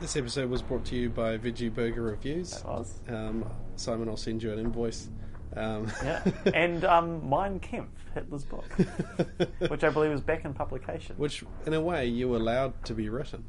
[0.05, 2.51] This episode was brought to you by Veggie Burger Reviews.
[2.61, 3.01] That was.
[3.09, 5.09] Um, Simon, I'll send you an invoice.
[5.57, 6.23] Um, Yeah.
[6.53, 8.67] and um, Mein Kampf, Hitler's book,
[9.69, 11.17] which I believe is back in publication.
[11.17, 13.45] Which, in a way, you were allowed to be written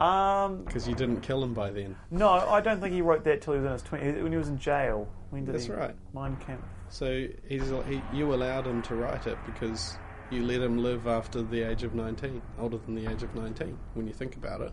[0.00, 1.94] Um, because you didn't kill him by then.
[2.10, 4.22] no, I don't think he wrote that till he was in his twenties.
[4.22, 5.08] When he was in jail.
[5.28, 5.72] When did That's he?
[5.72, 5.94] right.
[6.14, 6.64] Mein Kampf.
[6.88, 9.98] So he's he, you allowed him to write it because
[10.30, 13.78] you let him live after the age of nineteen, older than the age of nineteen.
[13.92, 14.72] When you think about it,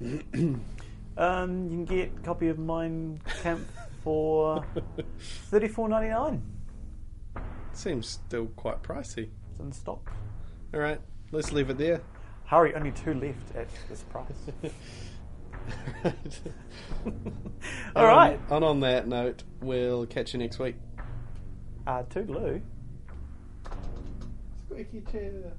[1.18, 3.64] Um, you can get a copy of Mein Kampf
[4.04, 4.62] for
[5.48, 6.42] thirty four ninety nine.
[7.72, 9.30] seems still quite pricey.
[9.50, 10.12] It's in stock.
[10.74, 11.00] All right,
[11.32, 12.02] let's leave it there.
[12.44, 14.26] Hurry, only two left at this price.
[16.04, 16.12] All
[17.06, 17.34] Um,
[17.96, 18.38] right.
[18.50, 20.76] And on that note, we'll catch you next week.
[21.86, 22.60] Uh, toodaloo.
[24.68, 25.54] Squeaky chair.